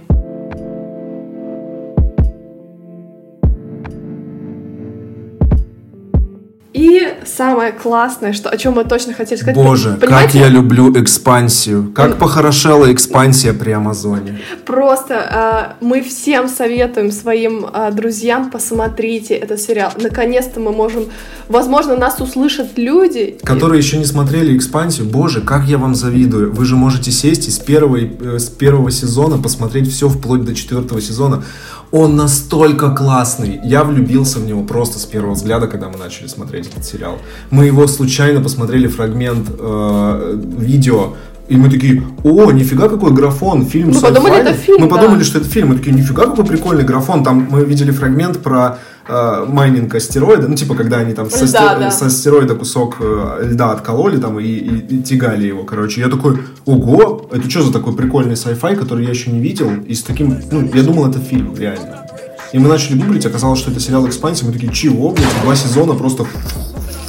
[7.37, 9.55] Самое классное, что, о чем мы точно хотели сказать.
[9.55, 11.91] Боже, как понимаете, я люблю экспансию.
[11.95, 14.41] Как похорошела экспансия при Амазоне.
[14.65, 19.91] Просто э, мы всем советуем своим э, друзьям посмотрите этот сериал.
[20.01, 21.05] Наконец-то мы можем,
[21.47, 23.37] возможно, нас услышат люди.
[23.43, 26.51] Которые еще не смотрели экспансию, боже, как я вам завидую.
[26.51, 30.55] Вы же можете сесть и с первого, э, с первого сезона посмотреть все вплоть до
[30.55, 31.43] четвертого сезона.
[31.91, 33.59] Он настолько классный.
[33.63, 37.17] Я влюбился в него просто с первого взгляда, когда мы начали смотреть этот сериал.
[37.49, 41.13] Мы его случайно посмотрели фрагмент э, видео.
[41.47, 44.39] И мы такие, о, нифига какой графон, фильм Мы подумали, sci-fi».
[44.41, 44.95] это фильм, Мы да.
[44.95, 45.69] подумали, что это фильм.
[45.69, 47.23] Мы такие, нифига какой прикольный графон.
[47.23, 50.47] Там мы видели фрагмент про э, майнинг астероида.
[50.47, 51.91] Ну, типа, когда они там со, Льда, да.
[51.91, 56.01] со астероида кусок э, льда откололи там и, и- и тягали его, короче.
[56.01, 59.93] Я такой, ого, это что за такой прикольный sci-fi, который я еще не видел, и
[59.93, 62.05] с таким, ну, я думал, это фильм, реально.
[62.53, 65.93] И мы начали гуглить, оказалось, что это сериал «Экспансия», мы такие, чего, блядь, два сезона
[65.95, 66.25] просто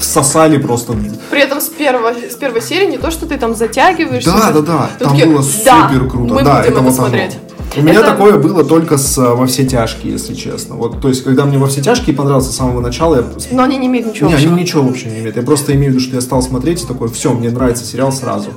[0.01, 0.95] всосали просто.
[1.31, 4.31] При этом с, первого, с первой серии не то, что ты там затягиваешься.
[4.33, 6.35] Да, да, да, там такие, было «Да, супер круто.
[6.35, 7.33] Мы да, будем это это вот смотреть.
[7.35, 7.48] оно.
[7.77, 10.75] У меня Это- такое было только с э, «Во все тяжкие», если честно.
[10.77, 13.77] Вот, то есть, когда мне «Во все тяжкие» понравился с самого начала, я Но они
[13.79, 14.53] не имеют ничего Не, общего.
[14.53, 15.37] они ничего вообще не имеют.
[15.37, 18.11] Я просто имею в виду, что я стал смотреть и такой, все, мне нравится сериал
[18.11, 18.51] сразу.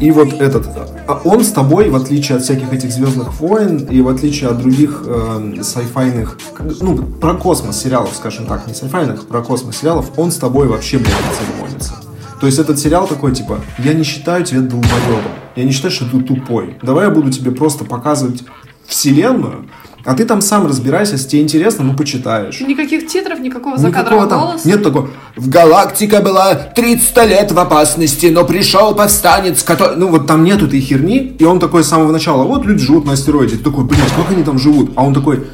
[0.00, 0.66] И вот этот,
[1.06, 4.58] а он с тобой, в отличие от всяких этих Звездных войн и в отличие от
[4.58, 6.36] других э, сайфайных,
[6.80, 10.98] ну, про космос сериалов, скажем так, не сайфайных, про космос сериалов, он с тобой вообще,
[10.98, 11.92] блядь, не церемонится.
[12.40, 15.22] То есть этот сериал такой, типа, я не считаю тебя долбоебом,
[15.56, 16.76] я не считаю, что ты тупой.
[16.82, 18.44] Давай я буду тебе просто показывать
[18.86, 19.66] вселенную,
[20.04, 22.60] а ты там сам разбирайся, если тебе интересно, ну, почитаешь.
[22.60, 24.68] Никаких титров, никакого Никакого закадрового там, голоса.
[24.68, 29.96] нет такого, Галактика была 300 лет в опасности, но пришел повстанец, который...
[29.96, 33.04] ну вот там нету этой херни, и он такой с самого начала, вот люди живут
[33.04, 34.92] на астероиде, ты такой, блядь, как они там живут?
[34.94, 35.44] А он такой,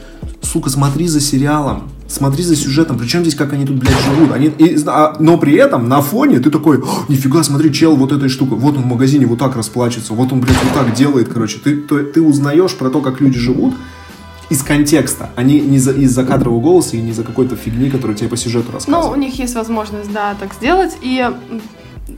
[0.42, 4.46] сука, смотри за сериалом, смотри за сюжетом, причем здесь как они тут, блядь, живут, они,
[4.46, 8.28] и а, но при этом на фоне ты такой, «О, нифига, смотри, чел вот этой
[8.28, 11.58] штукой, вот он в магазине вот так расплачется, вот он, блядь, вот так делает, короче,
[11.58, 13.74] ты, то- ты узнаешь про то, как люди живут,
[14.50, 18.16] из контекста, а не, не за- из-за кадрового голоса и не из-за какой-то фигни, которую
[18.16, 19.16] тебе по сюжету Ну, рассказывают.
[19.16, 20.96] у них есть возможность, да, так сделать.
[21.00, 21.26] И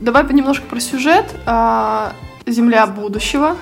[0.00, 1.26] давай немножко про сюжет.
[1.46, 2.12] А,
[2.46, 3.57] Земля будущего.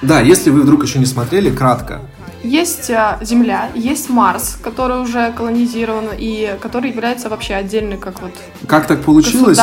[0.00, 2.00] Да, если вы вдруг еще не смотрели, кратко.
[2.42, 8.30] Есть а, Земля, есть Марс, который уже колонизирован и который является вообще отдельной, как вот
[8.66, 9.58] Как так получилось?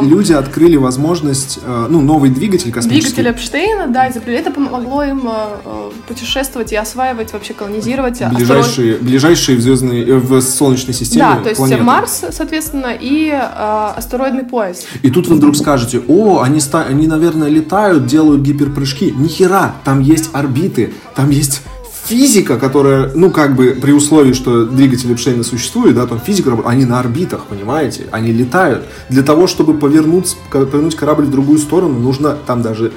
[0.00, 3.14] Люди открыли возможность, э, ну, новый двигатель космический.
[3.22, 4.38] двигатель Эпштейна, да, изобрели.
[4.38, 10.14] Это помогло им а, путешествовать и осваивать, вообще колонизировать астероид- Ближайшие, ближайшие в звездной, э,
[10.16, 11.82] в Солнечной системе Да, то есть планеты.
[11.82, 14.86] Марс, соответственно, и а, астероидный пояс.
[15.02, 19.10] И тут вы вдруг скажете, о, они, ста- они, наверное, летают, делают гиперпрыжки.
[19.10, 21.62] Ни хера, там есть орбиты, там есть
[22.04, 26.84] физика, которая, ну, как бы, при условии, что двигатель Эпштейна существует, да, там физика, они
[26.84, 28.84] на орбитах, понимаете, они летают.
[29.08, 32.92] Для того, чтобы повернуть, повернуть корабль в другую сторону, нужно там даже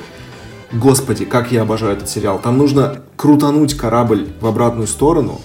[0.72, 2.42] Господи, как я обожаю этот сериал.
[2.44, 5.40] Там нужно крутануть корабль в обратную сторону,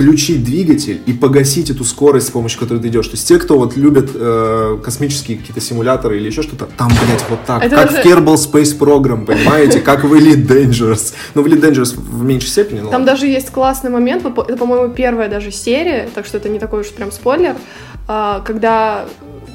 [0.00, 3.06] включить двигатель и погасить эту скорость, с помощью которой ты идешь.
[3.06, 7.22] То есть те, кто вот любят э, космические какие-то симуляторы или еще что-то, там, блядь,
[7.28, 7.62] вот так.
[7.62, 9.80] Это как даже- в Kerbal Space Program, понимаете?
[9.80, 11.12] Как в Elite Dangerous.
[11.34, 14.88] Ну, в Elite Dangerous в меньшей степени, но Там даже есть классный момент, это, по-моему,
[14.94, 17.56] первая даже серия, так что это не такой уж прям спойлер,
[18.08, 19.04] а, когда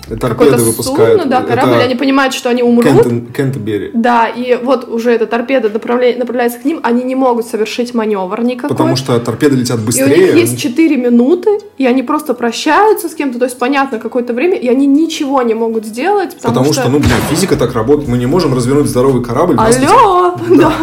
[0.08, 1.22] торпеды какое-то выпускают.
[1.22, 3.92] судно, да, корабль, Это они понимают, что они умрут, Кентон- Кентербери.
[3.94, 8.42] да, и вот уже эта торпеда направля- направляется к ним, они не могут совершить маневр
[8.44, 8.70] никакой.
[8.76, 10.34] Потому что торпеды летят И у быстрее.
[10.34, 14.58] них есть 4 минуты, и они просто прощаются с кем-то, то есть понятно какое-то время,
[14.58, 18.08] и они ничего не могут сделать, потому, Потому что, ну, бля, физика так работает.
[18.08, 19.56] Мы не можем развернуть здоровый корабль.
[19.58, 20.36] Алло!
[20.50, 20.74] Да.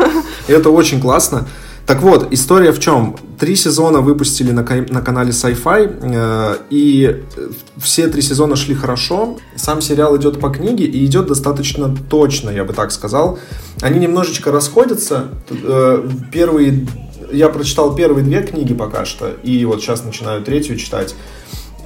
[0.48, 1.46] И это очень классно.
[1.87, 3.16] Так вот, история в чем?
[3.38, 9.38] Три сезона выпустили на, на канале Sci-Fi, э, и э, все три сезона шли хорошо.
[9.57, 13.38] Сам сериал идет по книге и идет достаточно точно, я бы так сказал.
[13.81, 15.31] Они немножечко расходятся.
[15.51, 16.87] Э, первые,
[17.33, 21.16] я прочитал первые две книги пока что, и вот сейчас начинаю третью читать.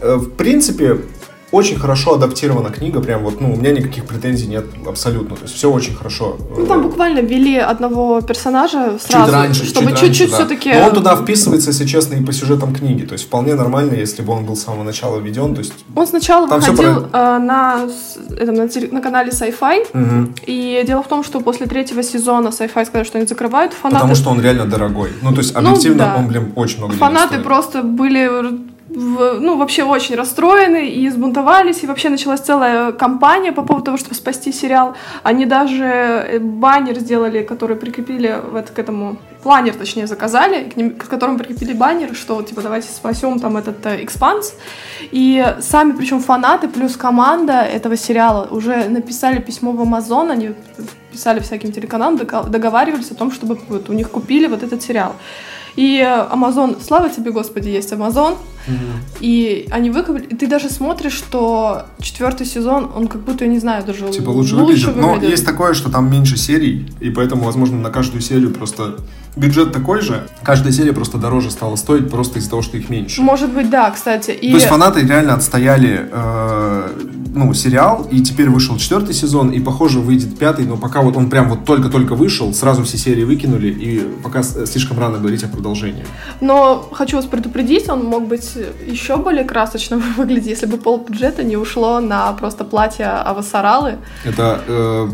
[0.03, 1.01] Э, в принципе,
[1.53, 5.55] очень хорошо адаптирована книга, прям вот, ну, у меня никаких претензий нет абсолютно, то есть
[5.55, 6.37] все очень хорошо.
[6.57, 10.37] Ну, там буквально ввели одного персонажа сразу, чуть раньше, чтобы чуть чуть-чуть да.
[10.37, 10.73] все-таки...
[10.73, 14.23] Но он туда вписывается, если честно, и по сюжетам книги, то есть вполне нормально, если
[14.23, 15.73] бы он был с самого начала введен, то есть...
[15.95, 17.81] Он сначала Там выходил про- э, на,
[18.39, 20.35] этом, на, на канале Sci-Fi, Мгм.
[20.47, 24.01] и дело в том, что после третьего сезона Sci-Fi сказали, что они закрывают фанаты.
[24.01, 25.11] Потому что он реально дорогой.
[25.23, 26.17] Ну, то есть, Ну, объективно, да.
[26.19, 28.31] он, блин, очень много Фанаты просто были
[28.97, 33.97] в- ну, вообще очень расстроены и сбунтовались, и вообще началась целая кампания по поводу того,
[33.99, 34.95] чтобы спасти сериал.
[35.23, 40.77] Они даже э, баннер сделали, который прикрепили в это, к этому, планер, точнее, заказали, к,
[40.77, 44.55] ним- к которому прикрепили баннер, что, вот, типа, давайте спасем там этот э, экспанс.
[45.13, 50.53] И сами, причем фанаты плюс команда этого сериала уже написали письмо в Амазон, они
[51.13, 55.13] писали всяким телеканалам, договаривались о том, чтобы вот у них купили вот этот сериал.
[55.77, 58.37] И Амазон, слава тебе, Господи, есть Амазон.
[59.20, 60.26] И они выкупили.
[60.26, 64.31] И ты даже смотришь, что четвертый сезон, он как будто, я не знаю, даже Типа
[64.31, 64.96] лучше, выглядит.
[64.96, 68.96] Но есть такое, что там меньше серий, и поэтому, возможно, на каждую серию просто
[69.37, 70.26] бюджет такой же.
[70.42, 73.20] Каждая серия просто дороже стала стоить просто из-за того, что их меньше.
[73.20, 74.31] Может быть, да, кстати.
[74.31, 74.50] И...
[74.50, 76.88] То есть фанаты реально отстояли э,
[77.35, 81.29] ну, сериал, и теперь вышел четвертый сезон, и, похоже, выйдет пятый, но пока вот он
[81.29, 86.05] прям вот только-только вышел, сразу все серии выкинули, и пока слишком рано говорить о продолжении.
[86.40, 88.56] Но хочу вас предупредить, он мог быть
[88.87, 93.97] еще более красочно выглядеть, если бы пол бюджета не ушло на просто платье Авасаралы.
[94.25, 95.09] Это э,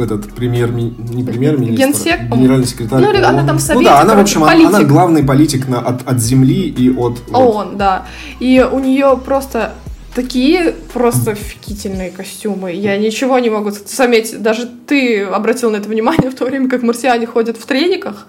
[0.00, 3.02] этот премьер, не премьер-министр, Генсек, генеральный секретарь.
[3.02, 3.46] ну, или она ООН.
[3.46, 4.88] там в Ну да, она, в общем, она, она политик.
[4.88, 7.20] главный политик на, от, от земли и от...
[7.28, 7.34] вот.
[7.34, 8.06] ООН, да.
[8.40, 9.72] И у нее просто
[10.14, 12.72] такие просто офигительные костюмы.
[12.72, 14.42] Я ничего не могу заметить.
[14.42, 18.26] Даже ты обратил на это внимание в то время, как марсиане ходят в трениках.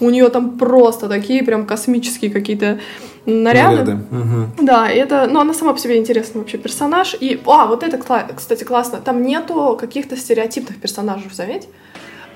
[0.00, 2.80] У нее там просто такие прям космические какие-то
[3.26, 3.98] наряды.
[4.10, 4.52] Мгм.
[4.62, 7.14] Да, и это, ну, она сама по себе интересный вообще персонаж.
[7.18, 7.98] И, а, вот это,
[8.36, 8.98] кстати, классно.
[8.98, 11.68] Там нету каких-то стереотипных персонажей, заметь.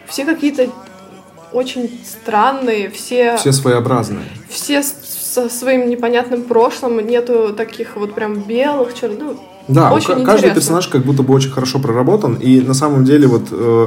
[0.07, 0.69] Все какие-то
[1.53, 4.25] очень странные, все, Все своеобразные.
[4.49, 9.37] все со своим непонятным прошлым, нету таких вот прям белых, черных, ну,
[9.69, 10.55] Да, Очень ка- каждый интересно.
[10.55, 13.87] персонаж как будто бы очень хорошо проработан, и на самом деле вот э,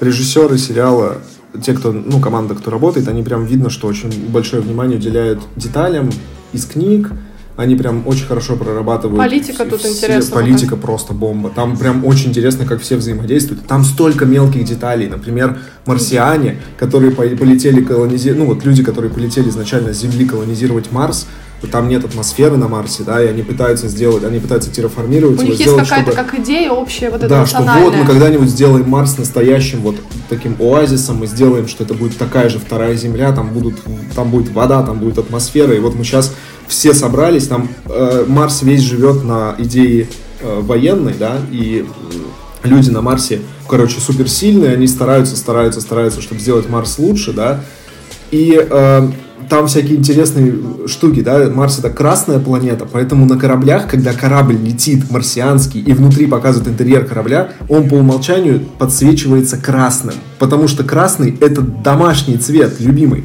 [0.00, 1.18] режиссеры сериала,
[1.62, 6.10] те, кто, ну, команда, кто работает, они прям видно, что очень большое внимание уделяют деталям
[6.52, 7.10] из книг,
[7.56, 9.18] они прям очень хорошо прорабатывают.
[9.18, 11.50] Политика тут все- интересно Политика просто бомба.
[11.50, 13.66] Там прям очень интересно, как все взаимодействуют.
[13.66, 15.08] Там столько мелких деталей.
[15.08, 20.92] Например, марсиане, которые по- полетели колонизировать, ну вот люди, которые полетели изначально с Земли колонизировать
[20.92, 21.26] Марс,
[21.66, 25.50] там нет атмосферы на Марсе, да, и они пытаются сделать, они пытаются терраформировать у них
[25.52, 26.28] есть сделать, какая-то чтобы...
[26.28, 29.96] как идея общая, вот эта Да, что вот мы когда-нибудь сделаем Марс настоящим вот
[30.28, 33.76] таким оазисом, мы сделаем, что это будет такая же вторая Земля, там будут,
[34.14, 36.32] там будет вода, там будет атмосфера, и вот мы сейчас
[36.68, 40.08] все собрались, там э, Марс весь живет на идее
[40.40, 41.86] э, военной, да, и
[42.62, 47.64] люди на Марсе, короче, суперсильные, они стараются, стараются, стараются, чтобы сделать Марс лучше, да,
[48.30, 49.10] и э,
[49.48, 50.54] там всякие интересные
[50.86, 56.26] штуки, да, Марс это красная планета, поэтому на кораблях, когда корабль летит марсианский и внутри
[56.26, 63.24] показывает интерьер корабля, он по умолчанию подсвечивается красным, потому что красный это домашний цвет, любимый.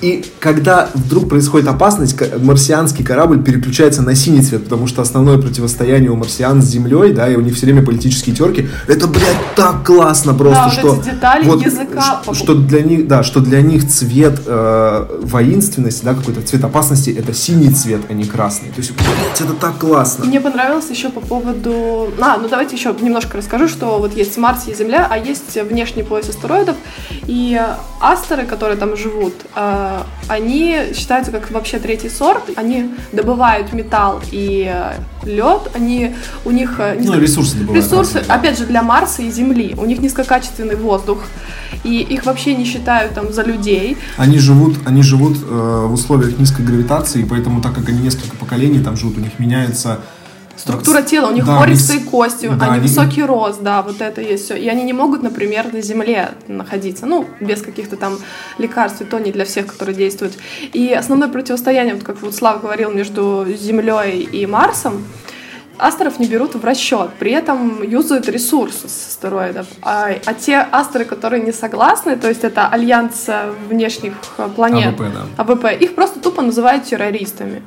[0.00, 6.10] И когда вдруг происходит опасность, марсианский корабль переключается на синий цвет, потому что основное противостояние
[6.10, 8.68] у марсиан с Землей, да, и у них все время политические терки.
[8.88, 10.94] Это, блядь, так классно просто, Да, вот что...
[11.02, 12.22] эти детали языка.
[12.24, 17.10] ш- Что для них, да, что для них цвет э, воинственности, да, какой-то цвет опасности,
[17.10, 18.70] это синий цвет, а не красный.
[18.70, 20.24] То есть, блядь, это так классно.
[20.24, 22.10] Мне понравилось еще по поводу...
[22.20, 26.02] А, ну давайте еще немножко расскажу, что вот есть Марс и Земля, а есть внешний
[26.04, 26.76] пояс астероидов.
[27.26, 27.60] И
[28.00, 29.89] астеры, которые там живут, э,
[30.28, 32.42] они считаются как вообще третий сорт.
[32.56, 34.72] Они добывают металл и
[35.24, 35.70] лед.
[35.74, 36.74] Они, у них...
[36.78, 37.84] э, Ну, ресурсы добывают.
[37.84, 38.34] Ресурсы, да.
[38.34, 39.74] опять же, для Марса и Земли.
[39.76, 41.18] У них низкокачественный воздух.
[41.84, 43.96] И их вообще не считают там за людей.
[44.16, 48.80] Они живут, они живут э, в условиях низкой гравитации, поэтому так как они несколько поколений
[48.80, 50.00] там живут, у них меняется
[50.60, 54.00] Структура тела, у них Да, пористые они с- кости, да, они высокий рост, да, вот
[54.00, 54.56] это есть все.
[54.56, 58.18] И они не могут, например, на Земле находиться, ну, без каких-то там
[58.58, 60.34] лекарств, и то не для всех, которые действуют.
[60.72, 65.04] И основное противостояние, вот как вот Слава говорил, между Землей и Марсом,
[65.78, 69.66] астеров не берут в расчет, при этом юзают ресурсы с астероидов.
[69.82, 73.28] А, а те астеры, которые не согласны, то есть это альянс
[73.68, 75.42] внешних э, планет, АВП, да.
[75.42, 77.62] АВП, их просто тупо называют террористами.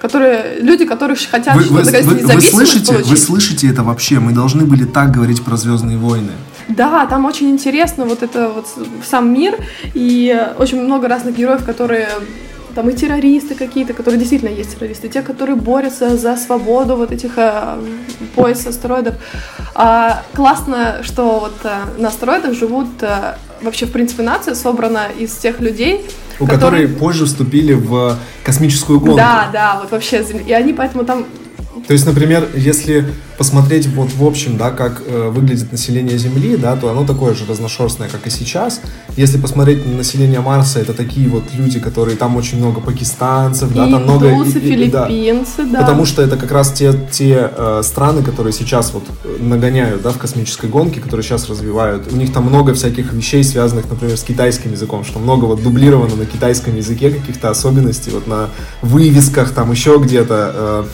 [0.00, 3.10] Которые, люди, которые хотят Вы, вы- вы- вы слышите, получить.
[3.10, 4.18] вы слышите это вообще?
[4.20, 6.32] Мы должны были так говорить про Звездные войны.
[6.68, 8.66] Да, там очень интересно вот это вот
[9.08, 9.54] сам мир
[9.94, 12.08] и очень много разных героев, которые
[12.74, 17.38] там и террористы какие-то, которые действительно есть террористы, те, которые борются за свободу вот этих
[17.38, 17.78] э,
[18.34, 19.14] пояс астероидов.
[19.74, 25.32] А, классно, что вот э, на астероидах живут э, вообще, в принципе, нация собрана из
[25.36, 26.04] тех людей,
[26.38, 29.16] У которые позже вступили в космическую гонку.
[29.16, 30.24] Да, да, вот вообще.
[30.46, 31.26] И они поэтому там
[31.86, 33.04] То есть, например, если
[33.38, 37.44] посмотреть вот в общем, да, как э, выглядит население Земли, да, то оно такое же
[37.46, 38.80] разношерстное, как и сейчас.
[39.16, 43.84] Если посмотреть на население Марса, это такие вот люди, которые там очень много пакистанцев, да,
[43.90, 45.06] там много и- и- и- да.
[45.72, 45.80] да.
[45.80, 50.10] Потому что это как раз те, те э, страны, которые сейчас вот э, нагоняют да,
[50.10, 52.10] в космической гонке, которые сейчас развивают.
[52.12, 56.16] У них там много всяких вещей, связанных, например, с китайским языком, что много вот дублировано
[56.16, 58.48] на китайском языке, каких-то особенностей, вот на
[58.82, 60.52] вывесках, там еще где-то.
[60.54, 60.84] э.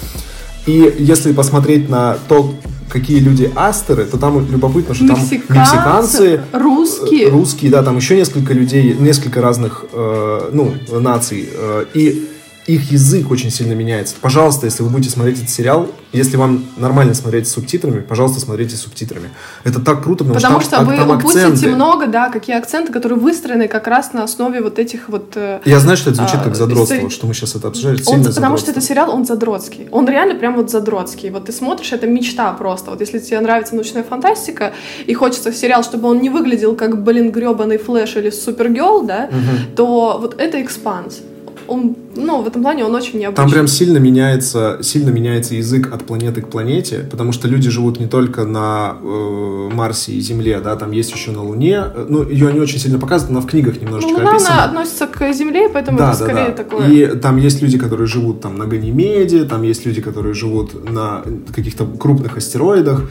[0.67, 2.55] И если посмотреть на то,
[2.89, 7.27] какие люди астеры, то там любопытно, что там мексиканцы, русские.
[7.27, 11.49] э, русские, да, там еще несколько людей, несколько разных, э, ну, наций.
[11.53, 12.29] э, и
[12.67, 14.15] их язык очень сильно меняется.
[14.21, 18.77] Пожалуйста, если вы будете смотреть этот сериал, если вам нормально смотреть с субтитрами, пожалуйста, смотрите
[18.77, 19.31] с субтитрами.
[19.65, 21.75] Это так круто, потому, Потому что, что там, вы там упустите акценты.
[21.75, 25.33] много, да, какие акценты, которые выстроены как раз на основе вот этих вот...
[25.35, 27.67] э, Я знаю, что это звучит А, как задротство, истори- вот что мы сейчас это
[27.69, 28.01] обсуждали.
[28.01, 29.89] это Он, потому что это сериал, он задротский.
[29.91, 31.31] Он реально прям вот задротский.
[31.31, 32.91] Вот ты смотришь, это мечта просто.
[32.93, 34.73] Вот если тебе нравится научная фантастика
[35.07, 39.31] и хочется сериал, чтобы он не выглядел как, блин, гребаный Flash или Supergirl, да,
[39.75, 41.23] то вот это Expanse.
[41.69, 43.45] Он, ну, в этом плане он очень необычный.
[43.45, 48.01] Там прям сильно меняется, сильно меняется язык от планеты к планете, потому что люди живут
[48.01, 51.85] не только на э, Марсе и Земле, да, там есть еще на Луне.
[52.09, 54.55] Ну, ее не очень сильно показывают, она в книгах ну, немножечко Луна, описана.
[54.55, 56.53] она относится к Земле, поэтому Да, это да, скорее да.
[56.53, 56.89] такое...
[56.89, 61.23] И там есть люди, которые живут там на Ганимеде, там есть люди, которые живут на
[61.55, 63.11] каких-то крупных астероидах.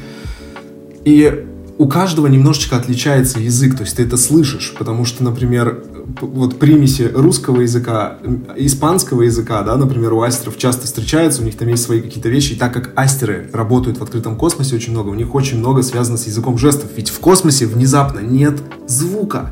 [1.06, 1.46] И
[1.82, 5.84] у каждого немножечко отличается язык, то есть ты это слышишь, потому что, например,
[6.20, 8.18] вот примеси русского языка,
[8.56, 12.54] испанского языка, да, например, у астеров часто встречаются, у них там есть свои какие-то вещи,
[12.54, 16.18] и так как астеры работают в открытом космосе очень много, у них очень много связано
[16.18, 19.52] с языком жестов, ведь в космосе внезапно нет звука.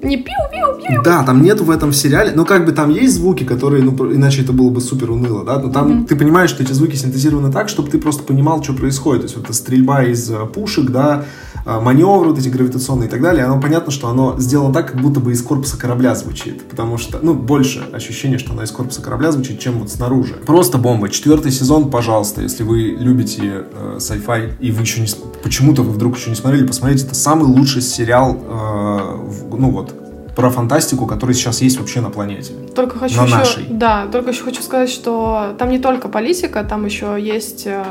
[0.00, 1.02] Не пиу-пиу-пиу.
[1.02, 4.42] Да, там нету в этом сериале, ну как бы там есть звуки, которые, ну иначе
[4.42, 7.68] это было бы супер уныло, да, но там ты понимаешь, что эти звуки синтезированы так,
[7.68, 11.24] чтобы ты просто понимал, что происходит, то есть вот эта стрельба из э, пушек, да,
[11.80, 15.20] маневры вот эти гравитационные и так далее, оно понятно, что оно сделано так, как будто
[15.20, 19.30] бы из корпуса корабля звучит, потому что, ну, больше ощущение, что оно из корпуса корабля
[19.32, 20.34] звучит, чем вот снаружи.
[20.46, 21.08] Просто бомба.
[21.10, 25.08] Четвертый сезон, пожалуйста, если вы любите э, sci-fi и вы еще не,
[25.42, 28.46] почему-то вы вдруг еще не смотрели, посмотрите, это самый лучший сериал, э,
[29.26, 29.94] в- ну вот,
[30.34, 32.52] про фантастику, который сейчас есть вообще на планете.
[32.74, 33.66] Только хочу На еще, нашей.
[33.70, 37.82] да, только еще хочу сказать, что там не только политика, там еще есть э,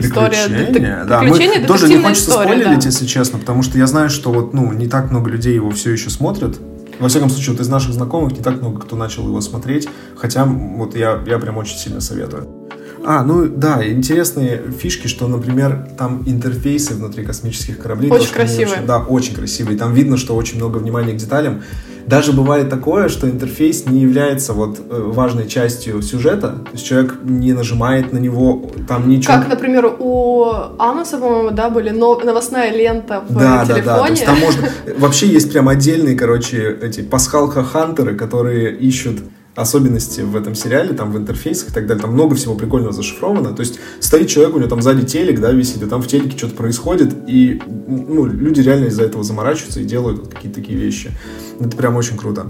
[0.00, 1.20] история, Приключения, да.
[1.20, 2.86] приключения, Мы тоже не хочется история, спойлерить, да.
[2.86, 5.90] если честно, потому что я знаю, что вот, ну, не так много людей его все
[5.92, 6.58] еще смотрят.
[6.98, 10.44] Во всяком случае, вот из наших знакомых не так много кто начал его смотреть, хотя
[10.44, 12.57] вот я, я прям очень сильно советую.
[13.04, 18.10] А, ну да, интересные фишки, что, например, там интерфейсы внутри космических кораблей.
[18.10, 18.80] Очень красивые.
[18.86, 19.78] да, очень красивые.
[19.78, 21.62] Там видно, что очень много внимания к деталям.
[22.06, 26.48] Даже бывает такое, что интерфейс не является вот э, важной частью сюжета.
[26.64, 29.34] То есть человек не нажимает на него, там ничего...
[29.34, 30.46] Как, например, у
[30.78, 33.84] Амоса, по-моему, да, были но- новостная лента в Да, да, телефоне.
[33.84, 33.98] да.
[34.04, 34.68] То есть там можно.
[34.98, 39.18] Вообще есть прям отдельные, короче, эти пасхалка-хантеры, которые ищут
[39.60, 42.02] особенности в этом сериале, там в интерфейсах и так далее.
[42.02, 43.54] Там много всего прикольного зашифровано.
[43.54, 46.36] То есть стоит человек, у него там сзади телек, да, висит, и там в телеке
[46.36, 51.10] что-то происходит, и ну, люди реально из-за этого заморачиваются и делают вот какие-то такие вещи.
[51.58, 52.46] Это прям очень круто.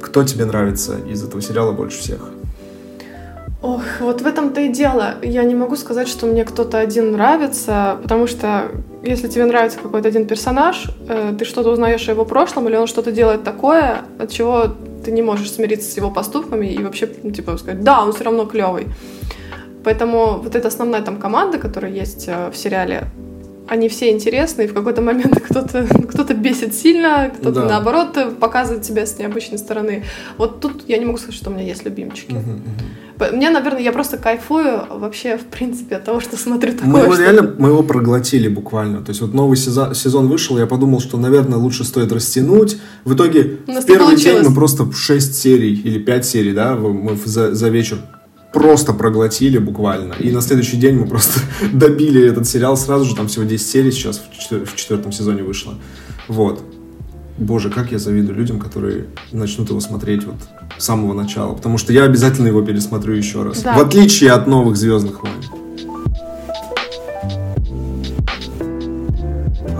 [0.00, 2.30] Кто тебе нравится из этого сериала больше всех?
[3.62, 5.14] Ох, вот в этом-то и дело.
[5.22, 8.72] Я не могу сказать, что мне кто-то один нравится, потому что
[9.04, 12.88] если тебе нравится какой-то один персонаж, э, ты что-то узнаешь о его прошлом, или он
[12.88, 14.74] что-то делает такое, от чего
[15.04, 18.24] ты не можешь смириться с его поступками и вообще, ну, типа, сказать, да, он все
[18.24, 18.86] равно клевый.
[19.84, 23.08] Поэтому вот эта основная там команда, которая есть э, в сериале,
[23.68, 27.68] они все интересны, и в какой-то момент кто-то кто бесит сильно, кто-то Да.
[27.68, 30.04] наоборот показывает себя с необычной стороны.
[30.38, 32.34] Вот тут я не могу сказать, что у меня есть любимчики.
[33.18, 36.88] П- Мне, наверное, я просто кайфую вообще, в принципе, от того, что смотрю такое.
[36.88, 39.02] Мы его реально, мы его проглотили буквально.
[39.02, 42.78] То есть вот новый сезон, сезон вышел, я подумал, что, наверное, лучше стоит растянуть.
[43.04, 47.54] В итоге в первый день мы просто 6 серий или 5 серий, да, мы за,
[47.54, 47.98] за вечер
[48.52, 50.14] просто проглотили буквально.
[50.14, 51.40] И на следующий день мы просто
[51.72, 55.42] добили этот сериал сразу же, там всего 10 серий сейчас в, четвер- в четвертом сезоне
[55.42, 55.74] вышло.
[56.28, 56.62] Вот.
[57.38, 60.36] Боже, как я завидую людям, которые начнут его смотреть вот
[60.78, 61.54] с самого начала.
[61.54, 63.62] Потому что я обязательно его пересмотрю еще раз.
[63.62, 63.74] Да.
[63.76, 65.34] В отличие от новых Звездных войн.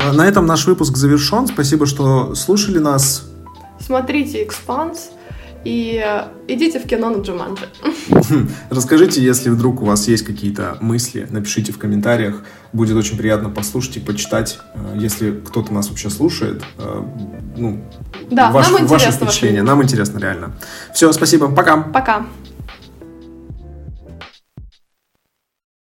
[0.00, 1.46] А, На этом наш выпуск завершен.
[1.46, 3.28] Спасибо, что слушали нас.
[3.78, 5.10] Смотрите «Экспанс»,
[5.64, 7.66] И э, идите в кино на Джуманджи.
[8.70, 12.42] Расскажите, если вдруг у вас есть какие-то мысли, напишите в комментариях.
[12.72, 16.62] Будет очень приятно послушать и почитать, э, если кто-то нас вообще слушает.
[16.78, 17.02] э,
[17.56, 17.80] Ну,
[18.30, 19.62] Да, ваше, нам впечатление.
[19.62, 20.52] ваше Нам интересно, реально.
[20.94, 21.48] Все, спасибо.
[21.48, 21.76] Пока.
[21.76, 22.26] Пока.